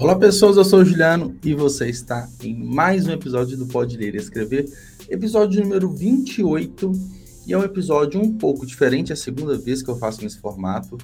[0.00, 3.96] Olá pessoas, eu sou o Juliano e você está em mais um episódio do Pode
[3.96, 4.70] Ler e Escrever,
[5.10, 6.92] episódio número 28,
[7.44, 10.38] e é um episódio um pouco diferente, é a segunda vez que eu faço nesse
[10.38, 10.96] formato,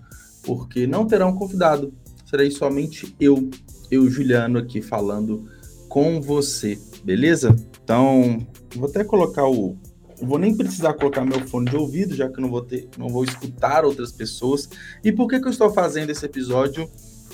[0.45, 1.93] porque não terá um convidado,
[2.25, 3.51] serei somente eu,
[3.91, 5.45] eu Juliano aqui falando
[5.89, 7.57] com você, beleza?
[7.83, 9.77] Então, vou até colocar o
[10.23, 13.09] vou nem precisar colocar meu fone de ouvido, já que eu não vou ter, não
[13.09, 14.69] vou escutar outras pessoas.
[15.03, 16.89] E por que, que eu estou fazendo esse episódio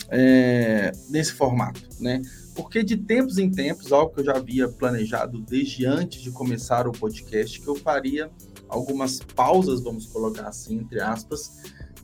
[0.08, 2.22] é, nesse formato, né?
[2.54, 6.86] Porque de tempos em tempos, algo que eu já havia planejado desde antes de começar
[6.86, 8.30] o podcast, que eu faria
[8.68, 11.62] algumas pausas, vamos colocar assim, entre aspas,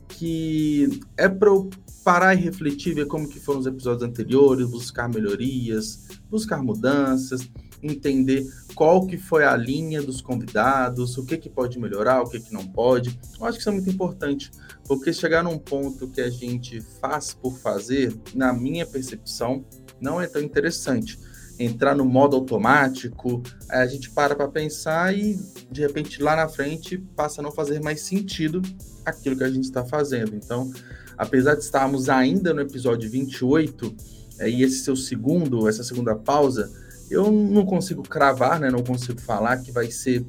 [0.09, 1.69] que é para eu
[2.03, 7.49] parar e refletir, ver como que foram os episódios anteriores, buscar melhorias, buscar mudanças,
[7.81, 8.45] entender
[8.75, 12.53] qual que foi a linha dos convidados, o que que pode melhorar, o que que
[12.53, 13.19] não pode.
[13.39, 14.51] Eu acho que isso é muito importante,
[14.85, 19.65] porque chegar num ponto que a gente faz por fazer, na minha percepção,
[19.99, 21.19] não é tão interessante.
[21.59, 25.39] Entrar no modo automático, a gente para para pensar e
[25.71, 28.61] de repente lá na frente passa a não fazer mais sentido
[29.03, 30.35] aquilo que a gente está fazendo.
[30.35, 30.71] Então,
[31.17, 33.95] apesar de estarmos ainda no episódio 28,
[34.39, 36.71] é, e esse seu segundo, essa segunda pausa,
[37.09, 38.69] eu não consigo cravar, né?
[38.69, 40.25] Não consigo falar que vai ser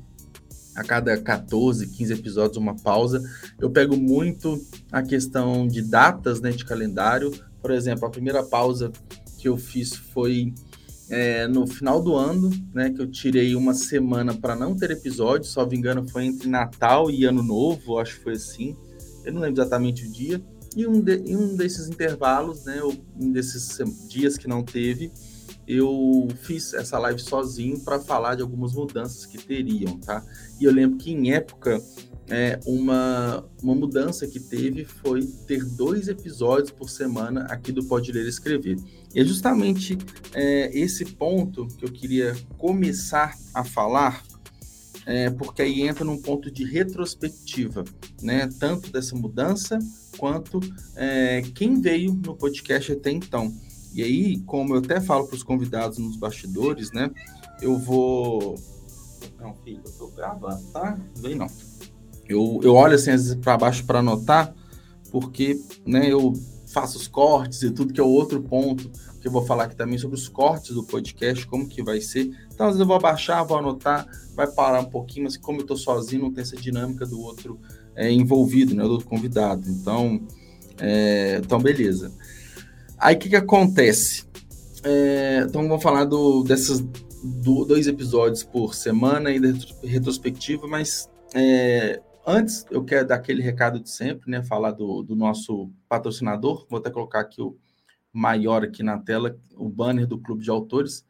[0.78, 3.20] a cada 14, 15 episódios uma pausa.
[3.58, 4.60] Eu pego muito
[4.92, 7.32] a questão de datas, né, de calendário.
[7.60, 8.92] Por exemplo, a primeira pausa
[9.38, 10.54] que eu fiz foi
[11.10, 15.48] é, no final do ano, né, que eu tirei uma semana para não ter episódio,
[15.48, 18.76] só me engano foi entre Natal e Ano Novo, acho que foi assim.
[19.24, 20.40] Eu não lembro exatamente o dia.
[20.76, 22.80] E um, de, um desses intervalos, né,
[23.18, 25.10] um desses dias que não teve,
[25.68, 30.24] eu fiz essa live sozinho para falar de algumas mudanças que teriam, tá?
[30.58, 31.78] E eu lembro que em época
[32.30, 38.10] é, uma, uma mudança que teve foi ter dois episódios por semana aqui do Pode
[38.10, 38.78] Ler e Escrever.
[39.14, 39.98] E é justamente
[40.32, 44.22] é, esse ponto que eu queria começar a falar,
[45.04, 47.84] é, porque aí entra num ponto de retrospectiva,
[48.22, 48.48] né?
[48.58, 49.78] Tanto dessa mudança
[50.16, 50.60] quanto
[50.96, 53.54] é, quem veio no podcast até então.
[53.98, 57.10] E aí, como eu até falo para os convidados nos bastidores, né?
[57.60, 58.54] Eu vou.
[59.40, 60.96] Não, filho, eu tô gravando, tá?
[61.16, 61.48] Vem não.
[62.28, 64.54] Eu, eu olho assim, às vezes, para baixo para anotar,
[65.10, 66.32] porque né, eu
[66.68, 68.88] faço os cortes e tudo, que é o outro ponto
[69.20, 72.30] que eu vou falar aqui também sobre os cortes do podcast, como que vai ser.
[72.54, 75.66] Então, às vezes eu vou abaixar, vou anotar, vai parar um pouquinho, mas como eu
[75.66, 77.58] tô sozinho, não tem essa dinâmica do outro
[77.96, 78.84] é, envolvido, né?
[78.84, 79.68] Do outro convidado.
[79.68, 80.20] Então,
[80.80, 82.12] é, então beleza.
[82.98, 84.26] Aí o que, que acontece?
[84.82, 86.80] É, então vamos falar do, desses
[87.22, 89.48] do, dois episódios por semana e da
[89.84, 94.42] retrospectiva, mas é, antes eu quero dar aquele recado de sempre, né?
[94.42, 96.66] Falar do, do nosso patrocinador.
[96.68, 97.56] Vou até colocar aqui o
[98.12, 101.04] maior aqui na tela, o banner do Clube de Autores.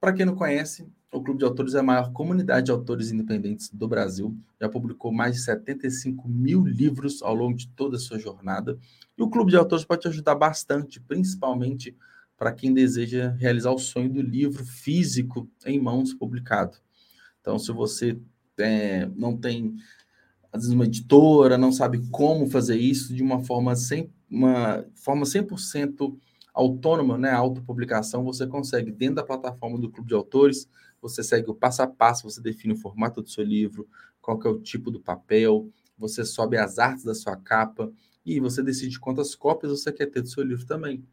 [0.00, 3.70] Para quem não conhece, o Clube de Autores é a maior comunidade de autores independentes
[3.70, 4.36] do Brasil.
[4.60, 8.76] Já publicou mais de 75 mil livros ao longo de toda a sua jornada.
[9.16, 11.96] E o Clube de Autores pode te ajudar bastante, principalmente
[12.36, 16.78] para quem deseja realizar o sonho do livro físico em mãos publicado.
[17.40, 18.18] Então, se você
[18.58, 19.76] é, não tem,
[20.52, 25.24] às vezes, uma editora, não sabe como fazer isso de uma forma, 100, uma forma
[25.24, 26.16] 100%
[26.52, 30.68] autônoma, né, autopublicação, você consegue dentro da plataforma do Clube de Autores,
[31.08, 33.86] você segue o passo a passo, você define o formato do seu livro,
[34.20, 37.92] qual é o tipo do papel, você sobe as artes da sua capa,
[38.24, 41.04] e você decide quantas cópias você quer ter do seu livro também.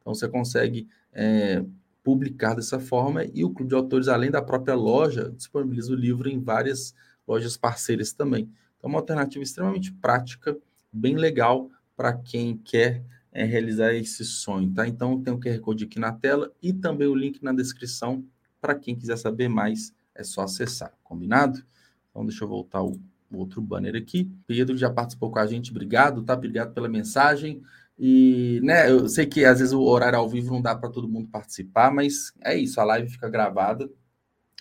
[0.00, 1.64] Então você consegue é,
[2.04, 6.28] publicar dessa forma e o Clube de Autores, além da própria loja, disponibiliza o livro
[6.28, 6.94] em várias
[7.26, 8.48] lojas parceiras também.
[8.78, 10.56] Então, uma alternativa extremamente prática,
[10.92, 14.86] bem legal para quem quer é, realizar esse sonho, tá?
[14.86, 18.24] Então, tem o QR Code aqui na tela e também o link na descrição
[18.60, 21.64] para quem quiser saber mais, é só acessar, combinado?
[22.10, 23.00] Então, deixa eu voltar o
[23.32, 24.30] outro banner aqui.
[24.46, 26.34] Pedro já participou com a gente, obrigado, tá?
[26.34, 27.62] Obrigado pela mensagem.
[27.98, 31.08] E, né, eu sei que às vezes o horário ao vivo não dá para todo
[31.08, 33.90] mundo participar, mas é isso, a live fica gravada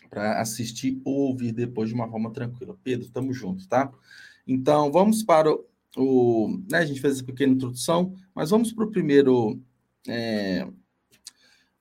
[0.10, 2.78] para assistir ou ouvir depois de uma forma tranquila.
[2.84, 3.92] Pedro, estamos juntos, tá?
[4.45, 5.66] Então, vamos para o.
[5.95, 9.60] o né, a gente fez essa pequena introdução, mas vamos para o primeiro.
[10.07, 10.68] É,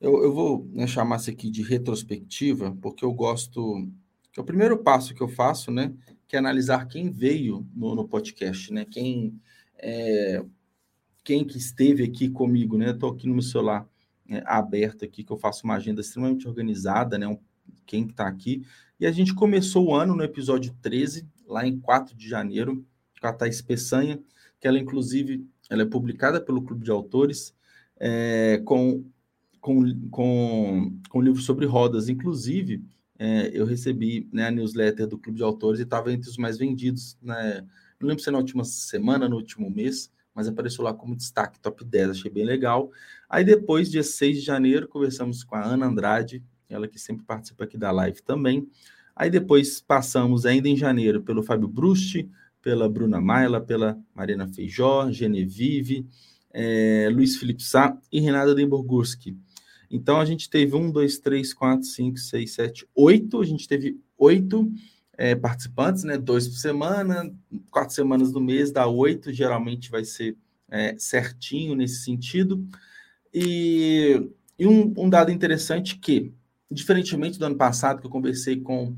[0.01, 3.89] eu, eu vou né, chamar isso aqui de retrospectiva, porque eu gosto.
[4.37, 5.93] É o primeiro passo que eu faço, né?
[6.29, 8.85] que é analisar quem veio no, no podcast, né?
[8.85, 9.41] Quem,
[9.79, 10.45] é,
[11.25, 12.91] quem que esteve aqui comigo, né?
[12.91, 13.89] Estou aqui no meu celular
[14.29, 17.27] é, aberto aqui, que eu faço uma agenda extremamente organizada, né?
[17.27, 17.39] Um,
[17.87, 18.63] quem está aqui.
[19.01, 22.85] E a gente começou o ano no episódio 13, lá em 4 de janeiro,
[23.19, 24.21] com a Thais Peçanha,
[24.61, 27.55] que ela, inclusive, ela é publicada pelo Clube de Autores,
[27.99, 29.03] é, com
[29.61, 32.09] com, com, com livros sobre rodas.
[32.09, 32.85] Inclusive,
[33.19, 36.57] é, eu recebi né, a newsletter do Clube de Autores e estava entre os mais
[36.57, 37.17] vendidos.
[37.23, 37.67] Né?
[38.01, 41.85] Não lembro se na última semana, no último mês, mas apareceu lá como destaque, top
[41.85, 42.91] 10, achei bem legal.
[43.29, 47.65] Aí depois, dia 6 de janeiro, conversamos com a Ana Andrade, ela que sempre participa
[47.65, 48.69] aqui da live também.
[49.17, 52.31] Aí depois passamos ainda em janeiro pelo Fábio Brusti,
[52.63, 56.07] pela Bruna Maila, pela Marina Feijó, Genevieve,
[56.53, 59.37] é, Luiz Felipe Sá e Renata Demburgurski.
[59.91, 63.41] Então a gente teve um, dois, três, quatro, cinco, seis, sete, oito.
[63.41, 64.71] A gente teve oito
[65.17, 66.19] é, participantes, né?
[66.19, 67.35] Dois por semana,
[67.71, 69.33] quatro semanas do mês dá oito.
[69.33, 70.37] Geralmente vai ser
[70.71, 72.67] é, certinho nesse sentido.
[73.33, 76.33] E, e um, um, dado interessante que,
[76.71, 78.95] diferentemente do ano passado, que eu conversei com,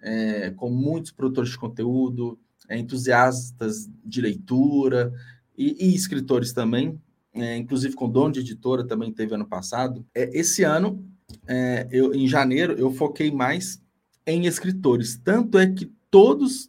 [0.00, 2.38] é, com muitos produtores de conteúdo,
[2.68, 5.12] é, entusiastas de leitura
[5.56, 7.00] e, e escritores também,
[7.34, 10.06] é, inclusive com dono de editora também teve ano passado.
[10.14, 11.04] É, esse ano,
[11.46, 13.82] é, eu, em janeiro, eu foquei mais
[14.26, 15.20] em escritores.
[15.22, 16.68] Tanto é que todos,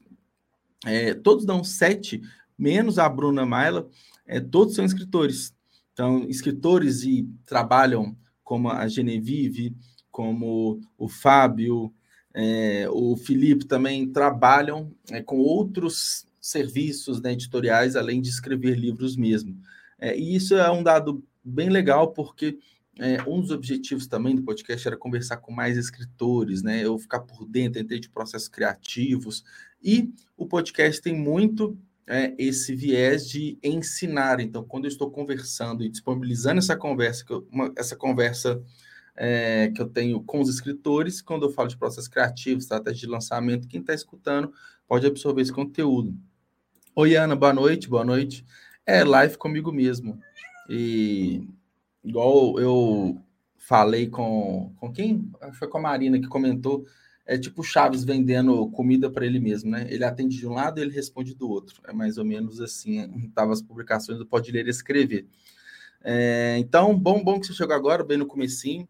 [0.85, 2.21] é, todos dão sete,
[2.57, 3.87] menos a Bruna Maila,
[4.25, 5.53] é, todos são escritores.
[5.93, 9.75] Então, escritores e trabalham como a Genevieve,
[10.11, 11.93] como o Fábio,
[12.33, 14.91] é, o Felipe também trabalham
[15.25, 19.57] com outros serviços né, editoriais, além de escrever livros mesmo.
[19.99, 22.57] É, e isso é um dado bem legal, porque
[22.99, 26.83] é, um dos objetivos também do podcast era conversar com mais escritores, né?
[26.83, 29.43] Eu ficar por dentro, entender de processos criativos.
[29.83, 31.77] E o podcast tem muito
[32.07, 34.39] é, esse viés de ensinar.
[34.39, 38.61] Então, quando eu estou conversando e disponibilizando essa conversa, uma, essa conversa
[39.15, 43.07] é, que eu tenho com os escritores, quando eu falo de processos criativos, estratégia de
[43.07, 44.53] lançamento, quem está escutando
[44.87, 46.15] pode absorver esse conteúdo.
[46.95, 48.45] Oi, Ana, boa noite, boa noite.
[48.85, 50.19] É live comigo mesmo.
[50.69, 51.47] E
[52.03, 53.19] igual eu
[53.57, 55.31] falei com, com quem?
[55.53, 56.85] Foi com a Marina que comentou.
[57.25, 59.87] É tipo Chaves vendendo comida para ele mesmo, né?
[59.89, 61.81] Ele atende de um lado e ele responde do outro.
[61.87, 63.29] É mais ou menos assim.
[63.33, 65.27] Tava as publicações do Pode Ler e Escrever.
[66.03, 68.87] É, então, bom, bom que você chegou agora, bem no comecinho.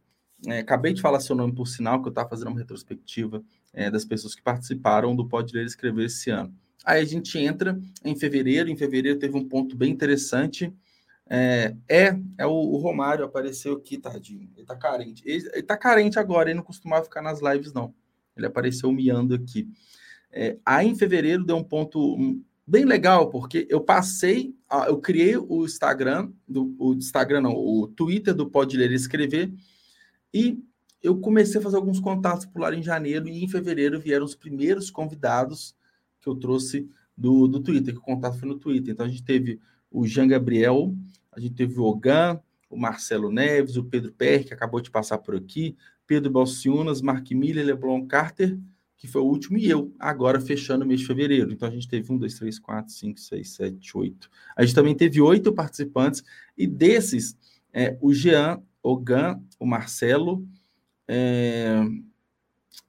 [0.47, 3.41] É, acabei de falar seu nome por sinal, que eu estava fazendo uma retrospectiva
[3.73, 6.53] é, das pessoas que participaram do Pode Ler e Escrever esse ano.
[6.85, 8.69] Aí a gente entra em fevereiro.
[8.69, 10.71] Em fevereiro teve um ponto bem interessante.
[11.27, 14.49] É, é, é o, o, Romário apareceu aqui, tadinho.
[14.55, 15.23] Ele tá carente.
[15.25, 17.93] Ele, ele tá carente agora, ele não costumava ficar nas lives, não.
[18.37, 19.67] Ele apareceu miando aqui.
[20.31, 22.17] É, aí em fevereiro deu um ponto
[22.67, 24.53] bem legal, porque eu passei,
[24.87, 29.53] eu criei o Instagram, do, o Instagram não, o Twitter do Pode Ler e Escrever,
[30.33, 30.59] e
[31.01, 34.35] eu comecei a fazer alguns contatos por lá em janeiro, e em fevereiro vieram os
[34.35, 35.75] primeiros convidados
[36.25, 38.91] que eu trouxe do, do Twitter, que o contato foi no Twitter.
[38.91, 39.59] Então a gente teve
[39.91, 40.93] o Jean Gabriel,
[41.31, 45.19] a gente teve o Ogan, o Marcelo Neves, o Pedro Perry, que acabou de passar
[45.19, 45.77] por aqui,
[46.07, 48.57] Pedro Balciunas, Mark Miller, Leblon Carter,
[48.97, 51.51] que foi o último, e eu, agora fechando o mês de fevereiro.
[51.51, 54.29] Então a gente teve um, dois, três, quatro, cinco, seis, sete, oito.
[54.57, 56.23] A gente também teve oito participantes,
[56.57, 57.37] e desses,
[57.71, 60.43] é, o Jean, o Gan, o Marcelo,
[61.07, 61.85] é,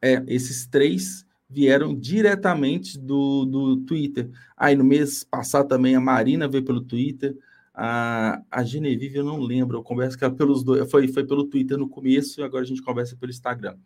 [0.01, 4.31] é, esses três vieram diretamente do, do Twitter.
[4.57, 7.37] Aí no mês passado também a Marina veio pelo Twitter,
[7.73, 11.45] a, a Genevieve eu não lembro, eu converso com ela pelos dois, foi, foi pelo
[11.45, 13.77] Twitter no começo e agora a gente conversa pelo Instagram.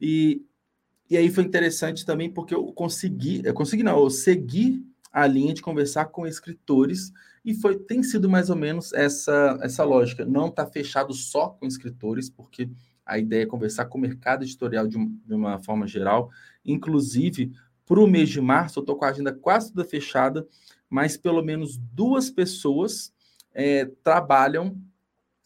[0.00, 0.42] E,
[1.08, 5.54] e aí foi interessante também porque eu consegui, eu consegui não, eu segui a linha
[5.54, 7.12] de conversar com escritores
[7.44, 11.66] e foi tem sido mais ou menos essa essa lógica, não está fechado só com
[11.66, 12.68] escritores, porque
[13.06, 16.30] a ideia é conversar com o mercado editorial de, de uma forma geral.
[16.64, 17.52] Inclusive,
[17.86, 20.46] para o mês de março, eu estou com a agenda quase toda fechada,
[20.88, 23.12] mas pelo menos duas pessoas
[23.52, 24.76] é, trabalham,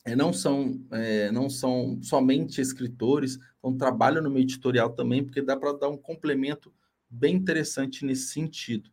[0.05, 5.43] é, não, são, é, não são somente escritores, então trabalham no meio editorial também, porque
[5.43, 6.73] dá para dar um complemento
[7.11, 8.91] bem interessante nesse sentido.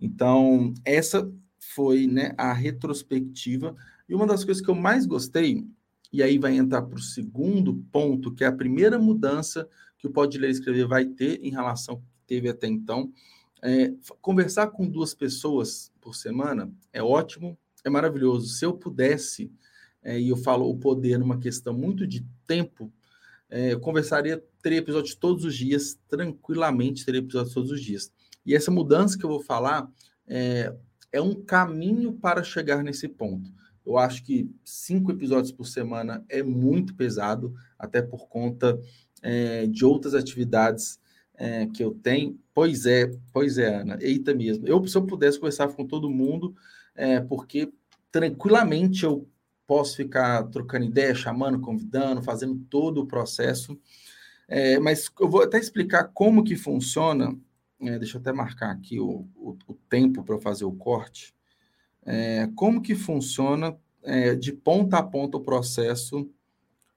[0.00, 3.74] Então, essa foi né, a retrospectiva.
[4.08, 5.66] E uma das coisas que eu mais gostei
[6.12, 9.68] e aí vai entrar para o segundo ponto, que é a primeira mudança
[10.04, 13.10] que o Pode Ler e Escrever vai ter em relação ao que teve até então.
[13.62, 18.48] É, conversar com duas pessoas por semana é ótimo, é maravilhoso.
[18.48, 19.50] Se eu pudesse,
[20.02, 22.92] é, e eu falo o poder numa questão muito de tempo,
[23.48, 28.12] é, eu conversaria, teria episódios todos os dias, tranquilamente teria episódios todos os dias.
[28.44, 29.90] E essa mudança que eu vou falar
[30.26, 30.74] é,
[31.10, 33.50] é um caminho para chegar nesse ponto.
[33.86, 38.78] Eu acho que cinco episódios por semana é muito pesado, até por conta
[39.24, 41.00] é, de outras atividades
[41.34, 42.38] é, que eu tenho.
[42.52, 43.98] Pois é, pois é, Ana.
[44.00, 44.68] Eita mesmo.
[44.68, 46.54] Eu, se eu pudesse conversar com todo mundo,
[46.94, 47.72] é, porque
[48.12, 49.26] tranquilamente eu
[49.66, 53.80] posso ficar trocando ideia, chamando, convidando, fazendo todo o processo.
[54.46, 57.34] É, mas eu vou até explicar como que funciona.
[57.80, 61.34] É, deixa eu até marcar aqui o, o, o tempo para fazer o corte.
[62.04, 63.76] É, como que funciona
[64.38, 66.30] de ponta a ponta o processo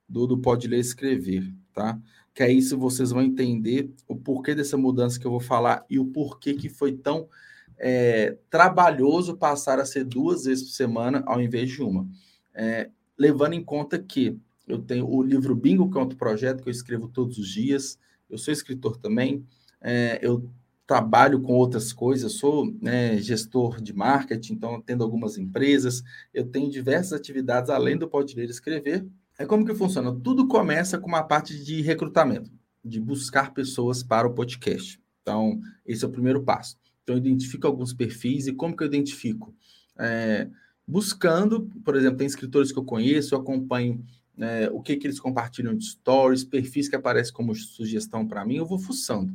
[0.08, 2.00] do, do Pode Ler Escrever, tá?
[2.34, 5.98] Que aí se vocês vão entender o porquê dessa mudança que eu vou falar e
[5.98, 7.28] o porquê que foi tão
[7.76, 12.08] é, trabalhoso passar a ser duas vezes por semana ao invés de uma.
[12.54, 16.68] É, levando em conta que eu tenho o livro Bingo, que é outro projeto que
[16.68, 17.98] eu escrevo todos os dias,
[18.28, 19.44] eu sou escritor também,
[19.80, 20.50] é, eu
[20.86, 26.70] trabalho com outras coisas, sou né, gestor de marketing, então tendo algumas empresas, eu tenho
[26.70, 29.06] diversas atividades além do Pode Ler Escrever.
[29.38, 30.12] É como que funciona?
[30.12, 32.50] Tudo começa com uma parte de recrutamento,
[32.84, 35.00] de buscar pessoas para o podcast.
[35.22, 36.76] Então, esse é o primeiro passo.
[37.02, 39.54] Então, eu identifico alguns perfis e como que eu identifico?
[39.96, 40.48] É,
[40.84, 44.04] buscando, por exemplo, tem escritores que eu conheço, eu acompanho
[44.38, 48.56] é, o que, que eles compartilham de stories, perfis que aparecem como sugestão para mim,
[48.56, 49.32] eu vou fuçando.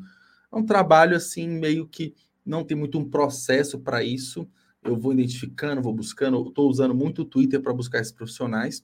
[0.51, 2.13] É um trabalho assim, meio que
[2.45, 4.45] não tem muito um processo para isso.
[4.83, 8.83] Eu vou identificando, vou buscando, estou usando muito o Twitter para buscar esses profissionais.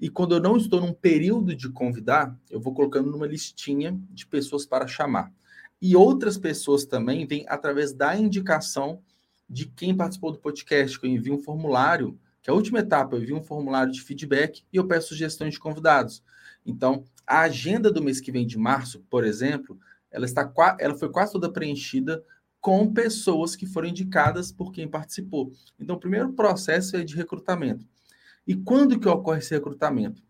[0.00, 4.26] E quando eu não estou num período de convidar, eu vou colocando numa listinha de
[4.26, 5.32] pessoas para chamar.
[5.80, 9.00] E outras pessoas também vêm através da indicação
[9.48, 13.16] de quem participou do podcast, que eu envio um formulário, que é a última etapa,
[13.16, 16.22] eu envio um formulário de feedback e eu peço sugestões de convidados.
[16.64, 19.78] Então, a agenda do mês que vem de março, por exemplo,
[20.10, 22.22] ela está ela foi quase toda preenchida
[22.60, 25.52] com pessoas que foram indicadas por quem participou.
[25.78, 27.86] Então, o primeiro processo é de recrutamento.
[28.48, 30.22] E quando que ocorre esse recrutamento?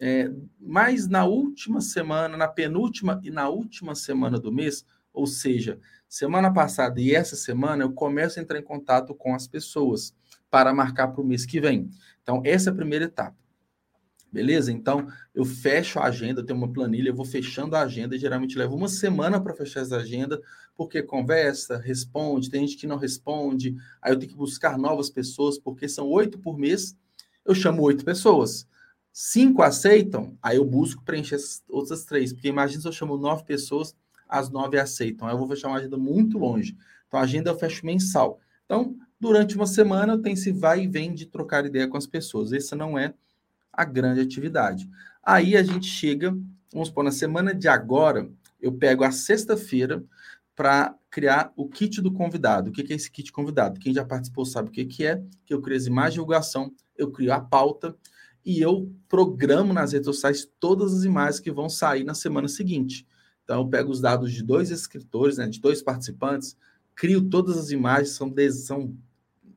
[0.00, 5.80] É, mais na última semana, na penúltima e na última semana do mês, ou seja,
[6.08, 10.14] semana passada e essa semana, eu começo a entrar em contato com as pessoas
[10.48, 11.90] para marcar para o mês que vem.
[12.22, 13.36] Então, essa é a primeira etapa.
[14.30, 14.70] Beleza?
[14.70, 18.72] Então, eu fecho a agenda, tenho uma planilha, eu vou fechando a agenda, geralmente leva
[18.72, 20.40] uma semana para fechar essa agenda,
[20.76, 25.58] porque conversa, responde, tem gente que não responde, aí eu tenho que buscar novas pessoas,
[25.58, 26.96] porque são oito por mês,
[27.44, 28.66] eu chamo oito pessoas.
[29.12, 33.44] Cinco aceitam, aí eu busco preencher as outras três, porque imagina se eu chamo nove
[33.44, 33.94] pessoas,
[34.28, 35.28] as nove aceitam.
[35.28, 36.76] Aí eu vou fechar uma agenda muito longe.
[37.06, 38.40] Então, a agenda eu fecho mensal.
[38.64, 42.52] Então, durante uma semana, tem esse vai e vem de trocar ideia com as pessoas.
[42.52, 43.14] Essa não é
[43.72, 44.88] a grande atividade.
[45.22, 46.36] Aí a gente chega,
[46.72, 48.28] vamos supor, na semana de agora,
[48.60, 50.02] eu pego a sexta-feira
[50.56, 52.70] para criar o kit do convidado.
[52.70, 53.78] O que é esse kit convidado?
[53.78, 57.10] Quem já participou sabe o que é, que eu crio as imagens de divulgação, eu
[57.10, 57.96] crio a pauta
[58.44, 63.06] e eu programo nas redes sociais todas as imagens que vão sair na semana seguinte.
[63.42, 66.56] Então, eu pego os dados de dois escritores, né, de dois participantes,
[66.94, 68.96] crio todas as imagens, são, são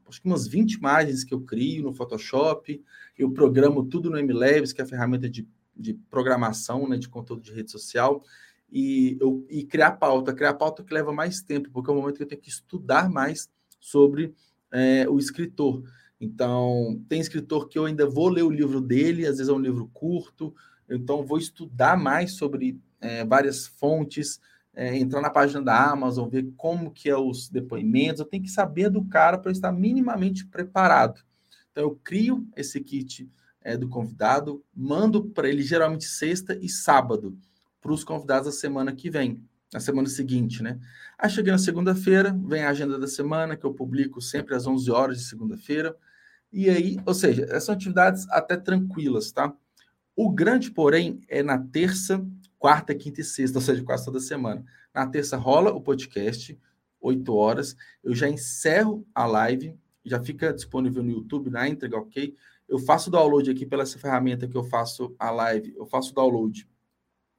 [0.08, 2.82] acho que umas 20 imagens que eu crio no Photoshop,
[3.18, 7.42] eu programo tudo no MLabs, que é a ferramenta de, de programação, né, de conteúdo
[7.42, 8.24] de rede social,
[8.72, 10.34] e, eu, e criar pauta.
[10.34, 13.10] Criar pauta que leva mais tempo, porque é o momento que eu tenho que estudar
[13.10, 14.34] mais sobre
[14.72, 15.84] é, o escritor.
[16.20, 19.60] Então, tem escritor que eu ainda vou ler o livro dele, às vezes é um
[19.60, 20.54] livro curto,
[20.90, 24.40] então vou estudar mais sobre é, várias fontes,
[24.74, 28.50] é, entrar na página da Amazon, ver como que é os depoimentos, eu tenho que
[28.50, 31.22] saber do cara para estar minimamente preparado.
[31.72, 33.30] Então eu crio esse kit
[33.62, 37.38] é, do convidado, mando para ele geralmente sexta e sábado
[37.82, 39.44] para os convidados da semana que vem,
[39.74, 40.80] na semana seguinte, né?
[41.18, 44.92] Aí cheguei na segunda-feira, vem a agenda da semana que eu publico sempre às 11
[44.92, 45.96] horas de segunda-feira.
[46.52, 49.54] E aí, ou seja, são atividades até tranquilas, tá?
[50.16, 52.26] O grande, porém, é na terça
[52.58, 54.66] quarta, quinta e sexta, ou seja, quase toda semana.
[54.94, 56.60] Na terça rola o podcast,
[57.00, 57.76] 8 horas.
[58.04, 62.36] Eu já encerro a live, já fica disponível no YouTube, na entrega, ok?
[62.68, 66.68] Eu faço download aqui pela essa ferramenta que eu faço a live, eu faço download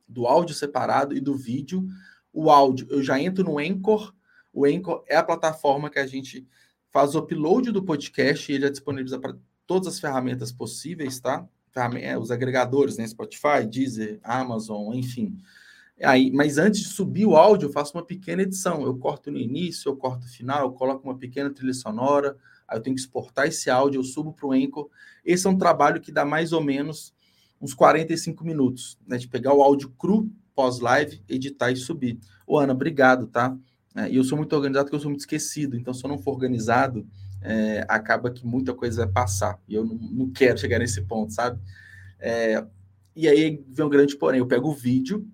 [0.06, 1.86] do áudio separado e do vídeo.
[2.32, 4.14] O áudio, eu já entro no Anchor.
[4.52, 6.46] O Anchor é a plataforma que a gente
[6.90, 11.46] faz o upload do podcast e ele é disponível para todas as ferramentas possíveis, tá?
[12.00, 13.06] É, os agregadores, né?
[13.06, 15.38] Spotify, Deezer, Amazon, enfim.
[16.02, 18.82] Aí, mas antes de subir o áudio, eu faço uma pequena edição.
[18.82, 22.78] Eu corto no início, eu corto no final, eu coloco uma pequena trilha sonora, aí
[22.78, 24.88] eu tenho que exportar esse áudio, eu subo para o Anchor.
[25.24, 27.14] Esse é um trabalho que dá mais ou menos
[27.60, 29.16] uns 45 minutos, né?
[29.16, 32.18] De pegar o áudio cru, pós-live, editar e subir.
[32.46, 33.56] Ô, Ana, obrigado, tá?
[33.94, 36.18] É, e eu sou muito organizado porque eu sou muito esquecido, então se eu não
[36.18, 37.06] for organizado,
[37.40, 39.60] é, acaba que muita coisa vai passar.
[39.68, 41.60] E eu não, não quero chegar nesse ponto, sabe?
[42.18, 42.64] É,
[43.14, 44.40] e aí vem um grande porém.
[44.40, 45.26] Eu pego o vídeo,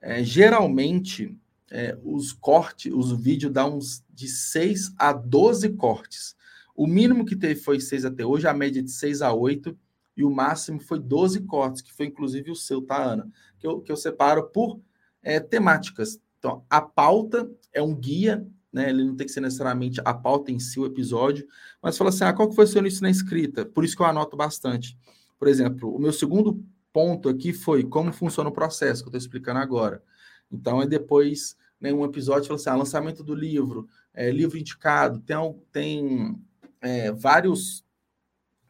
[0.00, 1.36] é, geralmente
[1.70, 6.36] é, os cortes, os vídeos dão uns de 6 a 12 cortes.
[6.74, 9.76] O mínimo que teve foi 6 até hoje, a média de 6 a 8,
[10.16, 13.28] e o máximo foi 12 cortes, que foi inclusive o seu, tá, Ana?
[13.58, 14.80] Que eu, que eu separo por
[15.22, 16.20] é, temáticas.
[16.38, 18.90] Então, a pauta é um guia, né?
[18.90, 21.46] Ele não tem que ser necessariamente a pauta em si, o episódio,
[21.82, 23.64] mas fala assim: ah, qual que foi o seu início na escrita?
[23.66, 24.96] Por isso que eu anoto bastante.
[25.38, 29.18] Por exemplo, o meu segundo ponto aqui foi como funciona o processo, que eu estou
[29.18, 30.02] explicando agora.
[30.50, 35.20] Então, é depois né, um episódio fala assim: ah, lançamento do livro, é, livro indicado,
[35.20, 35.36] tem,
[35.72, 36.36] tem
[36.80, 37.84] é, vários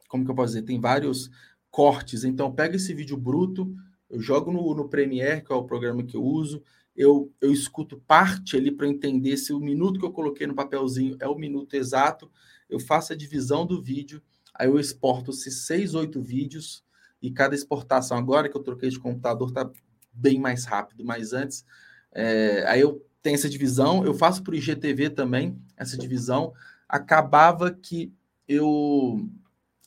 [0.09, 1.31] como que eu posso dizer, tem vários
[1.71, 2.25] cortes.
[2.25, 3.73] Então, pega esse vídeo bruto,
[4.11, 6.63] eu jogo no, no Premiere, que é o programa que eu uso,
[6.99, 11.17] eu, eu escuto parte ali para entender se o minuto que eu coloquei no papelzinho
[11.21, 12.29] é o minuto exato,
[12.69, 14.21] eu faço a divisão do vídeo,
[14.53, 16.85] aí eu exporto esses seis, oito vídeos,
[17.23, 19.71] e cada exportação, agora que eu troquei de computador, está
[20.13, 21.65] bem mais rápido, mas antes,
[22.11, 26.53] é, aí eu tenho essa divisão, eu faço por IGTV também, essa divisão,
[26.89, 28.13] acabava que
[28.49, 29.25] eu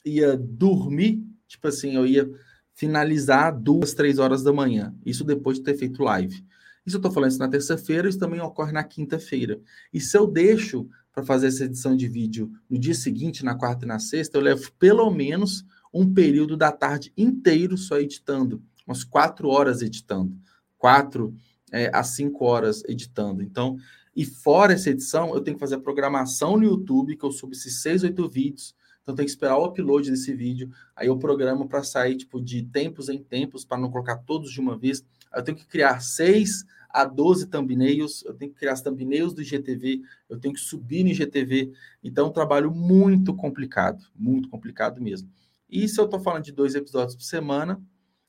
[0.06, 2.30] ia dormir, tipo assim, eu ia
[2.74, 4.96] finalizar duas, três horas da manhã.
[5.06, 6.44] Isso depois de ter feito live.
[6.85, 9.59] Isso eu estou falando isso na terça-feira, isso também ocorre na quinta-feira.
[9.93, 13.85] E se eu deixo para fazer essa edição de vídeo no dia seguinte, na quarta
[13.85, 19.03] e na sexta, eu levo pelo menos um período da tarde inteiro só editando, umas
[19.03, 20.35] quatro horas editando,
[20.77, 21.35] quatro
[21.71, 23.43] é, a cinco horas editando.
[23.43, 23.77] Então,
[24.15, 27.53] e fora essa edição, eu tenho que fazer a programação no YouTube, que eu subo
[27.53, 30.69] esses seis, oito vídeos, então tem que esperar o upload desse vídeo.
[30.95, 34.59] Aí eu programo para sair tipo de tempos em tempos para não colocar todos de
[34.59, 35.03] uma vez.
[35.33, 39.41] Eu tenho que criar 6 a 12 thumbnails, eu tenho que criar as thumbnails do
[39.41, 41.71] IGTV, eu tenho que subir no IGTV.
[42.03, 45.29] Então, é um trabalho muito complicado, muito complicado mesmo.
[45.69, 47.81] E se eu estou falando de dois episódios por semana,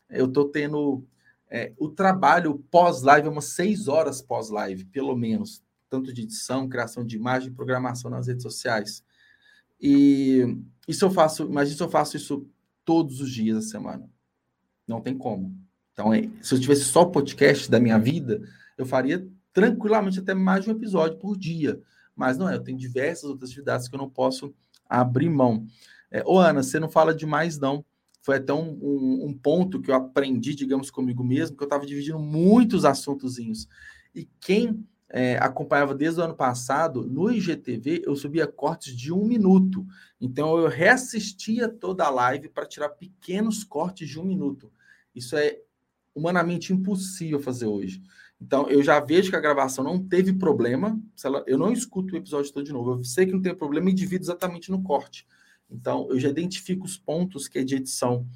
[0.08, 1.04] eu estou tendo
[1.50, 7.16] é, o trabalho pós-live, umas seis horas pós-live, pelo menos, tanto de edição, criação de
[7.16, 9.04] imagem, programação nas redes sociais.
[9.80, 10.56] E
[10.86, 12.48] isso eu faço, imagina se eu faço isso
[12.84, 14.08] todos os dias da semana.
[14.86, 15.54] Não tem como.
[15.92, 18.40] Então, é, se eu tivesse só podcast da minha vida,
[18.76, 21.80] eu faria tranquilamente até mais de um episódio por dia.
[22.16, 24.54] Mas não é, eu tenho diversas outras atividades que eu não posso
[24.88, 25.66] abrir mão.
[26.10, 27.84] É, ô, Ana, você não fala demais, não.
[28.20, 31.84] Foi até um, um, um ponto que eu aprendi, digamos, comigo mesmo, que eu estava
[31.84, 33.68] dividindo muitos assuntozinhos.
[34.14, 39.24] E quem é, acompanhava desde o ano passado, no IGTV eu subia cortes de um
[39.24, 39.86] minuto.
[40.20, 44.72] Então eu reassistia toda a live para tirar pequenos cortes de um minuto.
[45.14, 45.58] Isso é
[46.14, 48.02] humanamente impossível fazer hoje.
[48.40, 51.00] Então eu já vejo que a gravação não teve problema.
[51.24, 52.92] Ela, eu não escuto o episódio todo de novo.
[52.92, 55.26] Eu sei que não tem problema e divido exatamente no corte.
[55.70, 58.26] Então eu já identifico os pontos que é de edição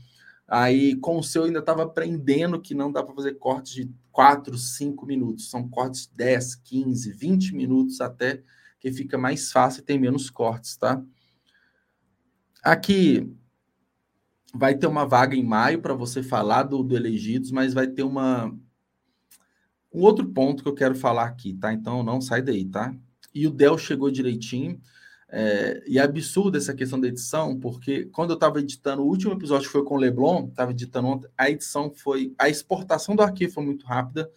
[0.49, 4.57] Aí com o seu ainda estava aprendendo que não dá para fazer cortes de 4,
[4.57, 5.51] 5 minutos.
[5.51, 8.43] São cortes de 10, 15, 20 minutos até
[8.79, 11.03] que fica mais fácil e tem menos cortes, tá?
[12.63, 13.29] Aqui
[14.59, 18.03] vai ter uma vaga em maio para você falar do, do Elegidos, mas vai ter
[18.03, 18.55] uma
[19.93, 21.73] um outro ponto que eu quero falar aqui, tá?
[21.73, 22.95] Então não sai daí, tá?
[23.35, 24.81] E o Del chegou direitinho.
[25.29, 29.33] É, e é absurdo essa questão da edição, porque quando eu estava editando, o último
[29.33, 32.33] episódio foi com o Leblon, estava editando ontem, a edição foi.
[32.39, 34.31] A exportação do arquivo foi muito rápida.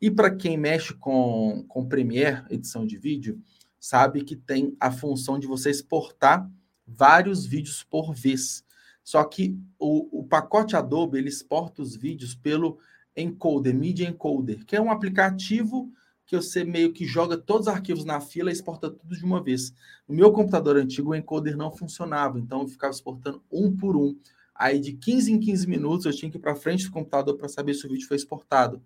[0.00, 3.40] E para quem mexe com, com Premiere, edição de vídeo,
[3.80, 6.48] sabe que tem a função de você exportar
[6.86, 8.64] vários vídeos por vez.
[9.08, 12.78] Só que o, o pacote Adobe ele exporta os vídeos pelo
[13.16, 15.90] Encoder, Media Encoder, que é um aplicativo
[16.26, 19.42] que você meio que joga todos os arquivos na fila e exporta tudo de uma
[19.42, 19.72] vez.
[20.06, 24.14] No meu computador antigo, o encoder não funcionava, então eu ficava exportando um por um.
[24.54, 27.48] Aí, de 15 em 15 minutos, eu tinha que ir para frente do computador para
[27.48, 28.82] saber se o vídeo foi exportado.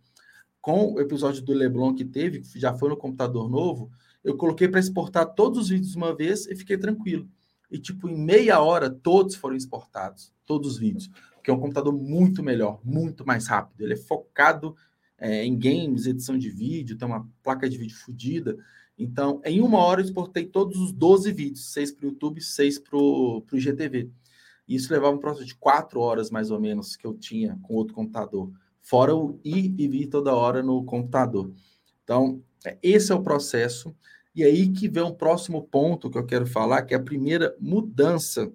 [0.61, 3.91] Com o episódio do Leblon que teve, que já foi no computador novo,
[4.23, 7.29] eu coloquei para exportar todos os vídeos de uma vez e fiquei tranquilo.
[7.73, 11.11] E, tipo, em meia hora, todos foram exportados, todos os vídeos.
[11.35, 13.81] Porque é um computador muito melhor, muito mais rápido.
[13.81, 14.77] Ele é focado
[15.17, 18.59] é, em games, edição de vídeo, tem uma placa de vídeo fodida.
[18.99, 22.79] Então, em uma hora eu exportei todos os 12 vídeos, seis para o YouTube, seis
[22.79, 24.11] para o GTV.
[24.69, 27.95] Isso levava um processo de quatro horas, mais ou menos, que eu tinha com outro
[27.95, 28.53] computador.
[28.81, 31.53] Fora o ir e vir toda hora no computador.
[32.05, 33.95] Então, é, esse é o processo.
[34.35, 37.55] E aí que vem um próximo ponto que eu quero falar, que é a primeira
[37.61, 38.51] mudança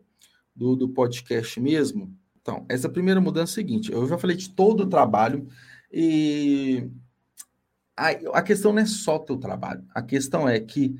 [0.55, 2.15] do, do podcast mesmo.
[2.41, 5.47] Então, essa primeira mudança é a seguinte: eu já falei de todo o trabalho
[5.91, 6.89] e
[7.95, 8.09] a,
[8.39, 10.95] a questão não é só o teu trabalho, a questão é que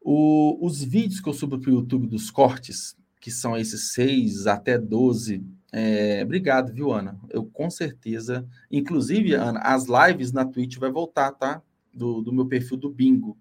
[0.00, 4.46] o, os vídeos que eu subo para o YouTube dos cortes, que são esses seis
[4.46, 5.42] até 12,
[5.72, 7.18] é, obrigado, viu, Ana?
[7.30, 11.62] Eu com certeza, inclusive, Ana, as lives na Twitch vai voltar, tá?
[11.92, 13.36] Do, do meu perfil do Bingo.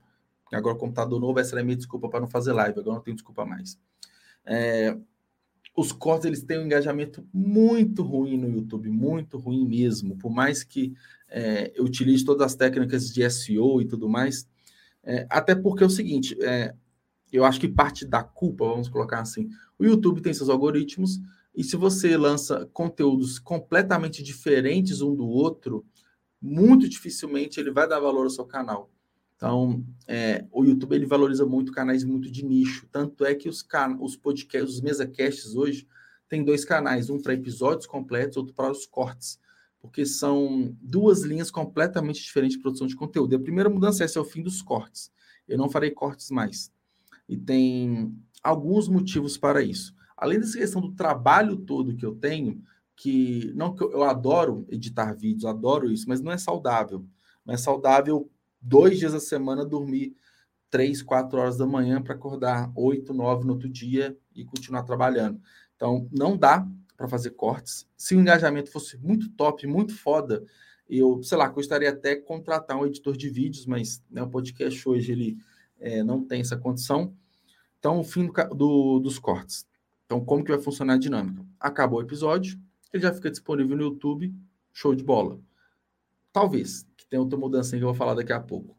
[0.55, 3.03] Agora o computador novo, essa é a minha desculpa para não fazer live, agora não
[3.03, 3.77] tenho desculpa mais.
[4.45, 4.97] É,
[5.75, 10.17] os cortes eles têm um engajamento muito ruim no YouTube, muito ruim mesmo.
[10.17, 10.93] Por mais que
[11.29, 14.47] é, eu utilize todas as técnicas de SEO e tudo mais,
[15.03, 16.75] é, até porque é o seguinte, é,
[17.31, 21.19] eu acho que parte da culpa, vamos colocar assim, o YouTube tem seus algoritmos
[21.55, 25.83] e se você lança conteúdos completamente diferentes um do outro,
[26.39, 28.92] muito dificilmente ele vai dar valor ao seu canal.
[29.43, 32.87] Então, é, o YouTube ele valoriza muito canais muito de nicho.
[32.89, 33.67] Tanto é que os,
[33.99, 35.85] os podcasts, os mesacasts hoje,
[36.29, 39.37] tem dois canais, um para episódios completos, outro para os cortes.
[39.81, 43.33] Porque são duas linhas completamente diferentes de produção de conteúdo.
[43.33, 45.11] E a primeira mudança é esse é o fim dos cortes.
[45.45, 46.71] Eu não farei cortes mais.
[47.27, 49.93] E tem alguns motivos para isso.
[50.15, 52.63] Além dessa questão do trabalho todo que eu tenho,
[52.95, 57.05] que não que eu, eu adoro editar vídeos, adoro isso, mas não é saudável.
[57.45, 58.31] Não é saudável
[58.63, 60.15] dois dias a semana dormir
[60.69, 65.39] três, quatro horas da manhã para acordar oito, nove no outro dia e continuar trabalhando.
[65.75, 67.87] Então, não dá para fazer cortes.
[67.95, 70.43] Se o engajamento fosse muito top, muito foda,
[70.89, 75.11] eu, sei lá, gostaria até contratar um editor de vídeos, mas né, o podcast hoje
[75.11, 75.37] ele
[75.79, 77.13] é, não tem essa condição.
[77.77, 79.67] Então, o fim do, do, dos cortes.
[80.05, 81.45] Então, como que vai funcionar a dinâmica?
[81.59, 82.59] Acabou o episódio,
[82.91, 84.33] ele já fica disponível no YouTube,
[84.71, 85.39] show de bola.
[86.31, 88.75] Talvez, tenha outra mudança que eu vou falar daqui a pouco.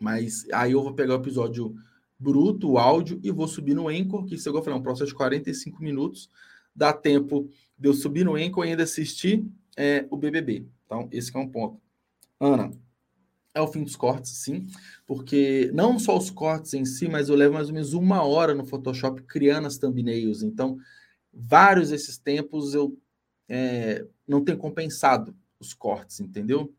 [0.00, 1.72] Mas aí eu vou pegar o episódio
[2.18, 5.14] bruto, o áudio, e vou subir no Anchor, que chegou a falar, um processo de
[5.14, 6.28] 45 minutos.
[6.74, 10.66] Dá tempo de eu subir no Anchor e ainda assistir é, o BBB.
[10.84, 11.80] Então, esse é um ponto.
[12.40, 12.72] Ana,
[13.54, 14.66] é o fim dos cortes, sim,
[15.06, 18.52] porque não só os cortes em si, mas eu levo mais ou menos uma hora
[18.52, 20.42] no Photoshop criando as thumbnails.
[20.42, 20.76] Então,
[21.32, 22.98] vários desses tempos eu
[23.48, 26.74] é, não tenho compensado os cortes, entendeu?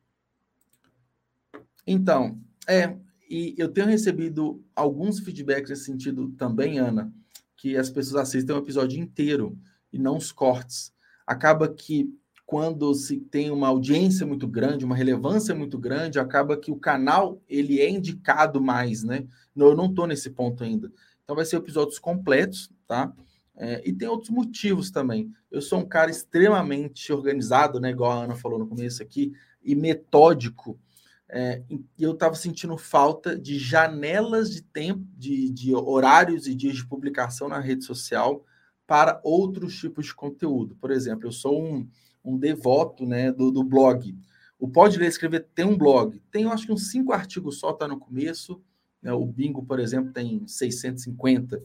[1.85, 2.95] Então, é,
[3.29, 7.11] e eu tenho recebido alguns feedbacks nesse sentido também, Ana,
[7.55, 9.57] que as pessoas assistem o episódio inteiro
[9.91, 10.93] e não os cortes.
[11.25, 12.13] Acaba que
[12.45, 17.41] quando se tem uma audiência muito grande, uma relevância muito grande, acaba que o canal
[17.49, 19.25] ele é indicado mais, né?
[19.55, 20.91] Eu não estou nesse ponto ainda.
[21.23, 23.11] Então vai ser episódios completos, tá?
[23.57, 25.31] É, e tem outros motivos também.
[25.49, 27.89] Eu sou um cara extremamente organizado, né?
[27.89, 30.79] Igual a Ana falou no começo aqui, e metódico.
[31.27, 31.63] É,
[31.97, 37.49] eu estava sentindo falta de janelas de tempo, de, de horários e dias de publicação
[37.49, 38.45] na rede social
[38.85, 40.75] para outros tipos de conteúdo.
[40.75, 41.87] Por exemplo, eu sou um,
[42.23, 44.15] um devoto né, do, do blog.
[44.59, 46.21] O Pode Ler Escrever tem um blog.
[46.31, 48.61] Tem, eu acho que uns cinco artigos só, está no começo.
[49.01, 49.11] Né?
[49.11, 51.61] O Bingo, por exemplo, tem 650.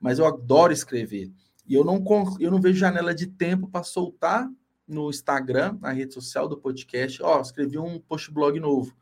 [0.00, 1.32] Mas eu adoro escrever.
[1.66, 2.04] E eu não,
[2.40, 4.50] eu não vejo janela de tempo para soltar
[4.86, 7.22] no Instagram, na rede social do podcast.
[7.22, 8.94] Ó, oh, escrevi um post blog novo.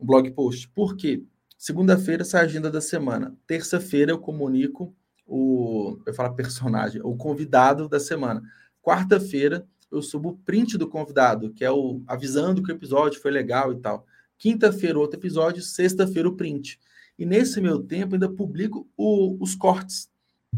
[0.00, 0.68] Um blog post.
[0.68, 1.22] Por quê?
[1.58, 3.36] Segunda-feira sai a agenda da semana.
[3.46, 4.94] Terça-feira eu comunico
[5.26, 5.98] o.
[6.06, 8.42] Eu falo personagem, o convidado da semana.
[8.82, 13.30] Quarta-feira eu subo o print do convidado, que é o avisando que o episódio foi
[13.30, 14.06] legal e tal.
[14.38, 16.80] Quinta-feira, outro episódio, sexta-feira, o print.
[17.18, 20.08] E nesse meu tempo, ainda publico o, os cortes.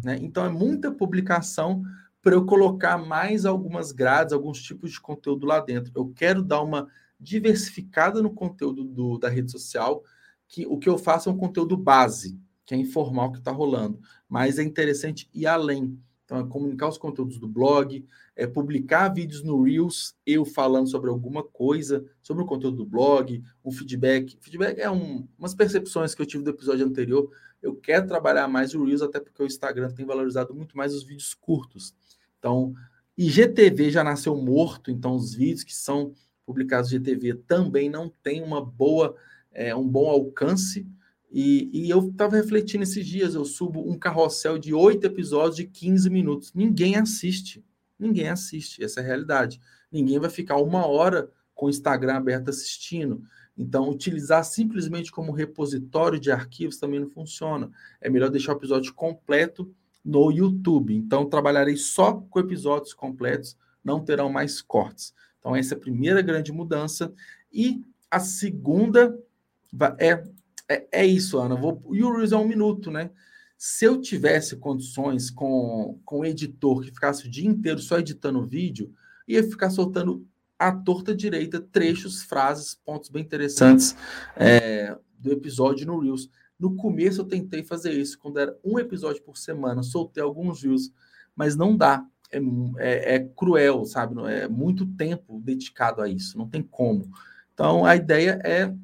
[0.05, 0.19] Né?
[0.21, 1.83] Então, é muita publicação
[2.23, 5.93] para eu colocar mais algumas grades, alguns tipos de conteúdo lá dentro.
[5.97, 6.87] Eu quero dar uma
[7.23, 10.03] diversificada no conteúdo do, da rede social,
[10.49, 13.53] que o que eu faço é um conteúdo base, que é informar o que está
[13.53, 14.01] rolando.
[14.29, 15.99] Mas é interessante ir além.
[16.25, 18.05] Então, é comunicar os conteúdos do blog,
[18.35, 23.43] é publicar vídeos no Reels, eu falando sobre alguma coisa, sobre o conteúdo do blog,
[23.65, 24.37] um feedback.
[24.41, 27.31] Feedback é um, umas percepções que eu tive do episódio anterior.
[27.63, 31.05] Eu quero trabalhar mais o Reels, até porque o Instagram tem valorizado muito mais os
[31.05, 31.95] vídeos curtos.
[32.39, 32.73] Então,
[33.17, 38.43] IGTV já nasceu morto, então os vídeos que são publicados no IGTV também não têm
[38.43, 39.17] uma boa,
[39.53, 40.87] é, um bom alcance.
[41.31, 45.67] E, e eu estava refletindo esses dias, eu subo um carrossel de oito episódios de
[45.67, 46.53] 15 minutos.
[46.53, 47.65] Ninguém assiste.
[47.99, 48.85] Ninguém assiste.
[48.85, 49.61] Essa é a realidade.
[49.91, 53.23] Ninguém vai ficar uma hora com o Instagram aberto assistindo.
[53.57, 57.71] Então, utilizar simplesmente como repositório de arquivos também não funciona.
[58.01, 59.73] É melhor deixar o episódio completo
[60.05, 60.95] no YouTube.
[60.95, 65.15] Então, trabalharei só com episódios completos, não terão mais cortes.
[65.43, 67.13] Então, essa é a primeira grande mudança.
[67.53, 69.19] E a segunda
[69.99, 70.23] é
[70.73, 71.55] é, é isso, Ana.
[71.55, 73.11] Vou, Reels é um minuto, né?
[73.59, 78.47] Se eu tivesse condições com, com um editor que ficasse o dia inteiro só editando
[78.47, 78.93] vídeo,
[79.27, 80.27] ia ficar soltando
[80.59, 83.97] à torta direita trechos, frases, pontos bem interessantes
[84.37, 86.29] é, do episódio no Reels.
[86.59, 90.91] No começo eu tentei fazer isso, quando era um episódio por semana, soltei alguns Reels,
[91.37, 92.05] mas não dá.
[92.33, 92.39] É,
[92.79, 94.21] é, é cruel, sabe?
[94.31, 97.11] É muito tempo dedicado a isso, não tem como.
[97.53, 98.75] Então a ideia é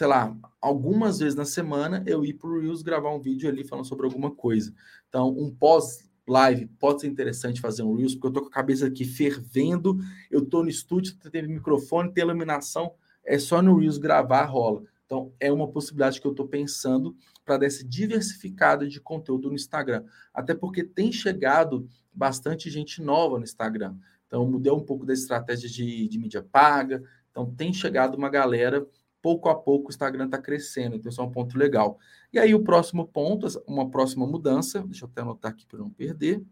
[0.00, 3.64] sei lá, algumas vezes na semana eu ir para o Reels gravar um vídeo ali
[3.64, 4.72] falando sobre alguma coisa.
[5.08, 8.52] Então, um pós live, pode ser interessante fazer um Reels, porque eu tô com a
[8.52, 9.98] cabeça aqui fervendo,
[10.30, 14.82] eu tô no estúdio, tem microfone, tem iluminação, é só no Reels gravar, rola.
[15.04, 19.56] Então, é uma possibilidade que eu estou pensando para dar essa diversificada de conteúdo no
[19.56, 20.04] Instagram.
[20.32, 23.96] Até porque tem chegado bastante gente nova no Instagram.
[24.26, 27.02] Então, mudei um pouco da estratégia de, de mídia paga.
[27.30, 28.86] Então, tem chegado uma galera,
[29.20, 30.96] pouco a pouco o Instagram está crescendo.
[30.96, 31.98] Então, isso é um ponto legal.
[32.32, 35.90] E aí, o próximo ponto, uma próxima mudança, deixa eu até anotar aqui para não
[35.90, 36.44] perder.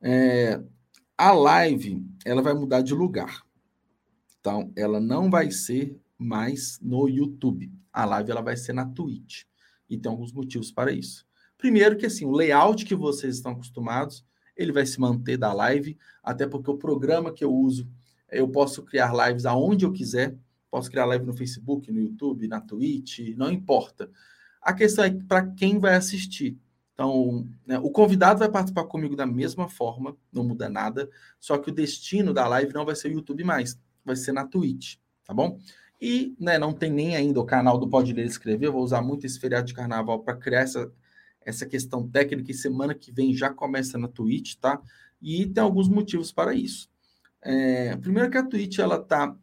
[0.00, 0.62] É,
[1.16, 3.42] a live, ela vai mudar de lugar.
[4.40, 7.72] Então, ela não vai ser mais no YouTube.
[7.92, 9.44] A live ela vai ser na Twitch.
[9.88, 11.27] E tem alguns motivos para isso.
[11.58, 14.24] Primeiro que assim, o layout que vocês estão acostumados,
[14.56, 17.88] ele vai se manter da live, até porque o programa que eu uso,
[18.30, 20.36] eu posso criar lives aonde eu quiser,
[20.70, 24.10] posso criar live no Facebook, no YouTube, na Twitch, não importa.
[24.62, 26.58] A questão é para quem vai assistir.
[26.94, 31.70] Então, né, o convidado vai participar comigo da mesma forma, não muda nada, só que
[31.70, 35.32] o destino da live não vai ser o YouTube mais, vai ser na Twitch, tá
[35.32, 35.60] bom?
[36.00, 38.66] E né, não tem nem ainda o canal do Pode Ler Escrever.
[38.66, 40.92] Eu vou usar muito esse feriado de carnaval para criar essa,
[41.48, 42.50] essa questão técnica.
[42.50, 44.80] E semana que vem já começa na Twitch, tá?
[45.20, 46.90] E tem alguns motivos para isso.
[47.40, 49.34] É, primeiro que a Twitch ela está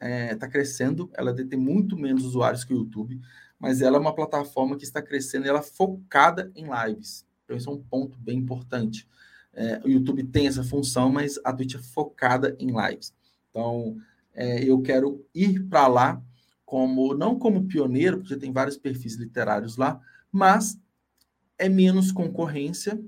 [0.00, 3.20] é, tá crescendo, ela tem muito menos usuários que o YouTube,
[3.58, 7.26] mas ela é uma plataforma que está crescendo ela é focada em lives.
[7.44, 9.06] Então, isso é um ponto bem importante.
[9.52, 13.12] É, o YouTube tem essa função, mas a Twitch é focada em lives.
[13.50, 13.96] Então,
[14.32, 16.22] é, eu quero ir para lá
[16.64, 20.78] como não como pioneiro, porque tem vários perfis literários lá, mas
[21.60, 23.00] é menos concorrência.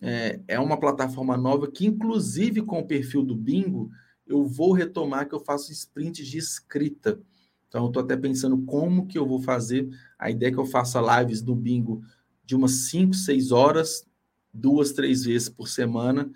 [0.00, 3.90] É, é uma plataforma nova que, inclusive, com o perfil do Bingo,
[4.26, 7.18] eu vou retomar que eu faço sprints de escrita.
[7.68, 9.88] Então, eu estou até pensando como que eu vou fazer.
[10.18, 12.02] A ideia é que eu faça lives do Bingo
[12.44, 14.06] de umas 5, 6 horas,
[14.52, 16.30] duas, três vezes por semana.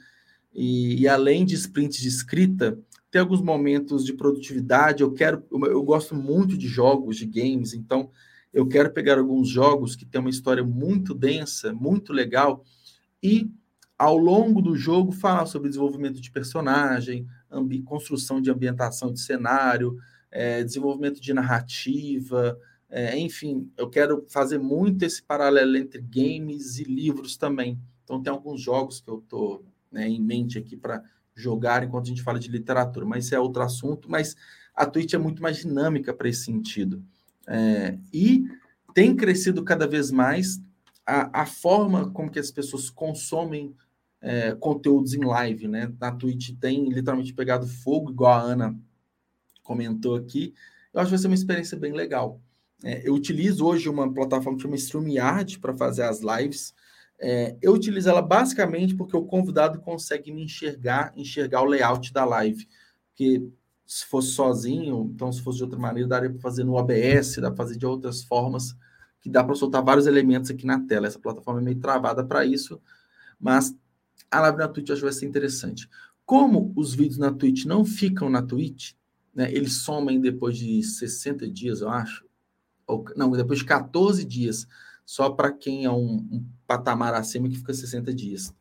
[0.55, 2.79] E, e além de sprints de escrita,
[3.11, 5.03] tem alguns momentos de produtividade.
[5.03, 8.11] Eu quero, eu gosto muito de jogos, de games, então
[8.53, 12.65] eu quero pegar alguns jogos que tem uma história muito densa, muito legal,
[13.23, 13.51] e
[13.99, 17.27] ao longo do jogo falar sobre desenvolvimento de personagem,
[17.85, 19.97] construção de ambientação de cenário,
[20.31, 22.59] é, desenvolvimento de narrativa,
[22.89, 27.79] é, enfim, eu quero fazer muito esse paralelo entre games e livros também.
[28.05, 31.03] Então tem alguns jogos que eu estou né, em mente aqui para
[31.35, 34.11] jogar enquanto a gente fala de literatura, mas isso é outro assunto.
[34.11, 34.35] Mas
[34.75, 37.05] a Twitch é muito mais dinâmica para esse sentido.
[37.49, 38.45] É, e
[38.95, 40.61] tem crescido cada vez mais
[41.07, 43.75] a, a, forma como que as pessoas consomem
[44.21, 45.91] é, conteúdos em live, né?
[45.99, 48.79] Na Twitch tem literalmente pegado fogo, igual a Ana
[49.63, 50.53] comentou aqui.
[50.93, 52.41] Eu acho que vai ser uma experiência bem legal.
[52.85, 56.75] É, eu utilizo hoje uma plataforma que chama StreamYard para fazer as lives.
[57.19, 62.25] É, eu utilizo ela basicamente porque o convidado consegue me enxergar, enxergar o layout da
[62.25, 62.69] live.
[63.09, 63.49] Porque
[63.89, 67.51] se fosse sozinho, então se fosse de outra maneira, daria para fazer no OBS, dá
[67.51, 68.77] para fazer de outras formas,
[69.19, 71.07] que dá para soltar vários elementos aqui na tela.
[71.07, 72.79] Essa plataforma é meio travada para isso,
[73.41, 73.75] mas
[74.31, 75.89] a live na Twitch eu acho que vai ser interessante.
[76.27, 78.93] Como os vídeos na Twitch não ficam na Twitch,
[79.35, 82.27] né, eles somem depois de 60 dias, eu acho,
[82.87, 84.67] ou, não, depois de 14 dias
[85.07, 88.55] só para quem é um, um, patamar acima que fica 60 dias.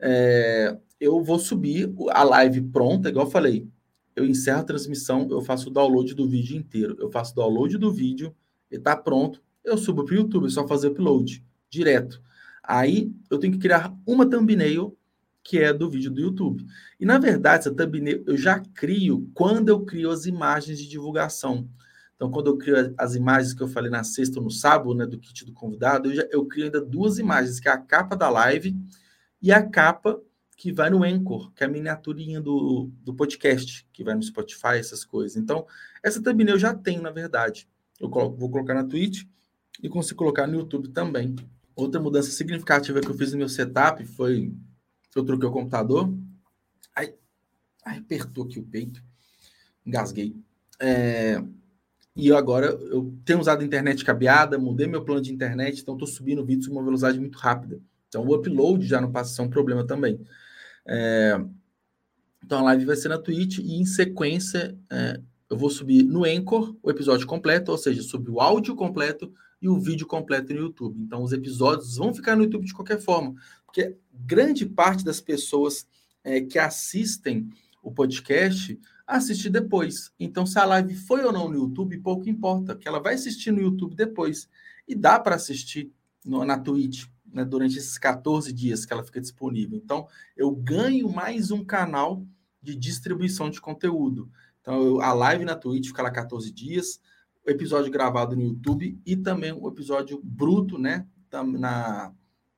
[0.00, 3.68] É, eu vou subir a live pronta, igual eu falei.
[4.14, 6.96] Eu encerro a transmissão, eu faço o download do vídeo inteiro.
[6.98, 8.34] Eu faço o download do vídeo,
[8.70, 12.22] ele está pronto, eu subo para o YouTube, é só fazer upload direto.
[12.62, 14.96] Aí eu tenho que criar uma thumbnail
[15.42, 16.64] que é do vídeo do YouTube.
[16.98, 21.68] E na verdade, essa thumbnail eu já crio quando eu crio as imagens de divulgação.
[22.16, 25.04] Então, quando eu crio as imagens que eu falei na sexta ou no sábado, né,
[25.04, 28.16] do kit do convidado, eu, já, eu crio ainda duas imagens, que é a capa
[28.16, 28.74] da live
[29.42, 30.20] e a capa
[30.56, 34.78] que vai no Anchor, que é a miniaturinha do, do podcast, que vai no Spotify,
[34.78, 35.36] essas coisas.
[35.36, 35.66] Então,
[36.02, 37.68] essa thumbnail eu já tenho, na verdade.
[38.00, 39.24] Eu coloco, vou colocar na Twitch
[39.82, 41.34] e consigo colocar no YouTube também.
[41.74, 44.52] Outra mudança significativa que eu fiz no meu setup foi
[45.14, 46.12] eu troquei o computador.
[46.94, 47.14] Ai,
[47.84, 49.02] ai apertou aqui o peito.
[49.86, 50.36] Engasguei.
[50.80, 51.42] É,
[52.16, 55.94] e eu agora eu tenho usado a internet cabeada, mudei meu plano de internet, então
[55.94, 57.80] estou subindo vídeos com uma velocidade muito rápida.
[58.08, 60.20] Então o upload já não passa a ser um problema também.
[60.86, 61.40] É,
[62.44, 66.24] então a live vai ser na Twitch e em sequência é, eu vou subir no
[66.24, 70.60] Anchor o episódio completo, ou seja, subir o áudio completo e o vídeo completo no
[70.60, 71.00] YouTube.
[71.00, 75.86] Então os episódios vão ficar no YouTube de qualquer forma, porque grande parte das pessoas
[76.22, 77.48] é, que assistem
[77.82, 80.12] o podcast assistir depois.
[80.18, 83.50] Então, se a live foi ou não no YouTube, pouco importa, que ela vai assistir
[83.50, 84.48] no YouTube depois.
[84.88, 85.92] E dá para assistir
[86.24, 87.06] no, na Twitch.
[87.34, 89.76] Né, durante esses 14 dias que ela fica disponível.
[89.76, 92.24] Então, eu ganho mais um canal
[92.62, 94.30] de distribuição de conteúdo.
[94.60, 97.00] Então, eu, a live na Twitch fica lá 14 dias,
[97.44, 101.06] o episódio gravado no YouTube e também o episódio bruto, né,
[101.58, 102.12] na,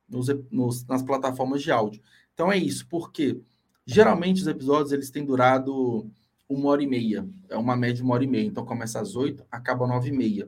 [0.07, 2.01] nos, nos, nas plataformas de áudio.
[2.33, 3.41] Então, é isso, porque
[3.85, 6.09] geralmente os episódios eles têm durado
[6.47, 8.45] uma hora e meia, é uma média de uma hora e meia.
[8.45, 10.47] Então, começa às oito, acaba às nove e meia.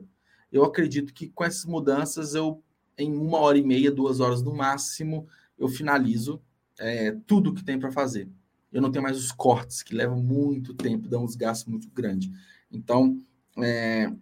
[0.52, 2.62] Eu acredito que com essas mudanças, eu
[2.96, 5.26] em uma hora e meia, duas horas no máximo,
[5.58, 6.40] eu finalizo
[6.78, 8.28] é, tudo que tem para fazer.
[8.72, 12.30] Eu não tenho mais os cortes, que levam muito tempo, dão uns gastos muito grandes.
[12.70, 13.18] Então,
[13.58, 14.12] é,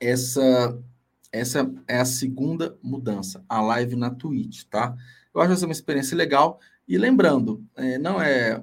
[0.00, 0.78] essa,
[1.32, 4.96] essa é a segunda mudança, a live na Twitch, tá?
[5.32, 6.60] Eu acho essa uma experiência legal.
[6.86, 8.62] E lembrando, é, não é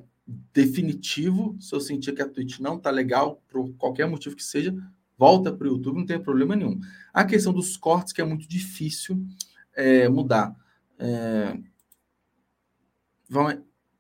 [0.54, 4.76] definitivo, se eu sentir que a Twitch não tá legal, por qualquer motivo que seja,
[5.22, 6.80] volta para o YouTube, não tem problema nenhum.
[7.14, 9.24] A questão dos cortes, que é muito difícil
[9.76, 10.56] é, mudar.
[10.98, 11.60] É...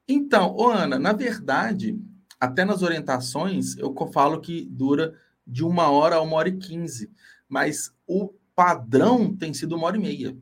[0.07, 1.95] Então, ô Ana, na verdade,
[2.39, 5.13] até nas orientações, eu falo que dura
[5.45, 7.11] de uma hora a uma hora e quinze,
[7.47, 10.35] mas o padrão tem sido uma hora e meia.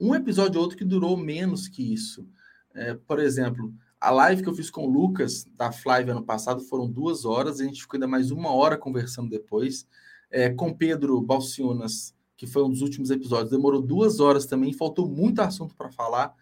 [0.00, 2.26] Um episódio ou outro que durou menos que isso.
[2.74, 6.62] É, por exemplo, a live que eu fiz com o Lucas, da Flávia, ano passado,
[6.62, 9.86] foram duas horas, a gente ficou ainda mais uma hora conversando depois.
[10.30, 15.08] É, com Pedro Balcionas, que foi um dos últimos episódios, demorou duas horas também, faltou
[15.08, 16.34] muito assunto para falar.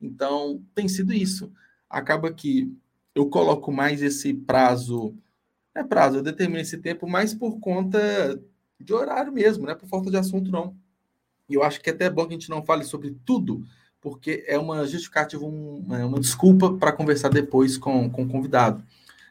[0.00, 1.52] Então, tem sido isso.
[1.88, 2.72] Acaba que
[3.14, 5.14] eu coloco mais esse prazo.
[5.74, 8.40] É prazo, eu determino esse tempo mais por conta
[8.78, 10.74] de horário mesmo, não é por falta de assunto, não.
[11.48, 13.62] E eu acho que é até bom que a gente não fale sobre tudo,
[14.00, 18.82] porque é uma justificativa, uma, é uma desculpa para conversar depois com, com o convidado.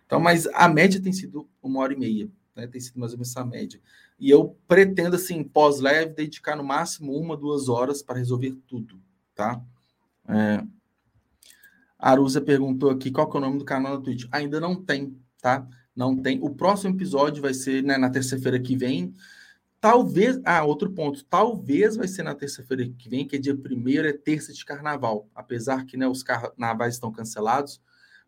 [0.06, 2.68] Então, mas a média tem sido uma hora e meia, né?
[2.68, 3.80] Tem sido mais ou menos essa média.
[4.20, 9.02] E eu pretendo, assim, pós-leve, dedicar no máximo uma, duas horas para resolver tudo,
[9.34, 9.62] tá?
[10.28, 10.64] É...
[11.98, 14.26] A Arusa perguntou aqui qual é o nome do canal da Twitch.
[14.32, 15.68] Ainda não tem, tá?
[15.94, 16.40] Não tem.
[16.42, 19.14] O próximo episódio vai ser né, na terça-feira que vem.
[19.82, 20.40] Talvez.
[20.46, 21.26] Ah, outro ponto.
[21.26, 25.30] Talvez vai ser na terça-feira que vem, que é dia primeiro, é terça de carnaval.
[25.36, 27.82] Apesar que né, os carnavais estão cancelados.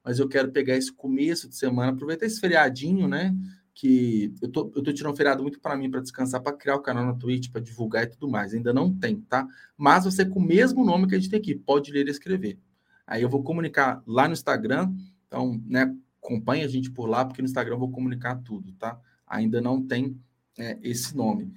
[0.03, 3.33] Mas eu quero pegar esse começo de semana, aproveitar esse feriadinho, né?
[3.73, 6.75] Que eu tô, eu tô tirando um feriado muito para mim, para descansar, para criar
[6.75, 8.53] o canal na Twitch, para divulgar e tudo mais.
[8.53, 9.47] Ainda não tem, tá?
[9.77, 12.60] Mas você com o mesmo nome que a gente tem aqui, pode ler e escrever.
[13.07, 14.93] Aí eu vou comunicar lá no Instagram,
[15.27, 18.99] então, né, acompanhe a gente por lá, porque no Instagram eu vou comunicar tudo, tá?
[19.25, 20.17] Ainda não tem
[20.57, 21.53] é, esse nome.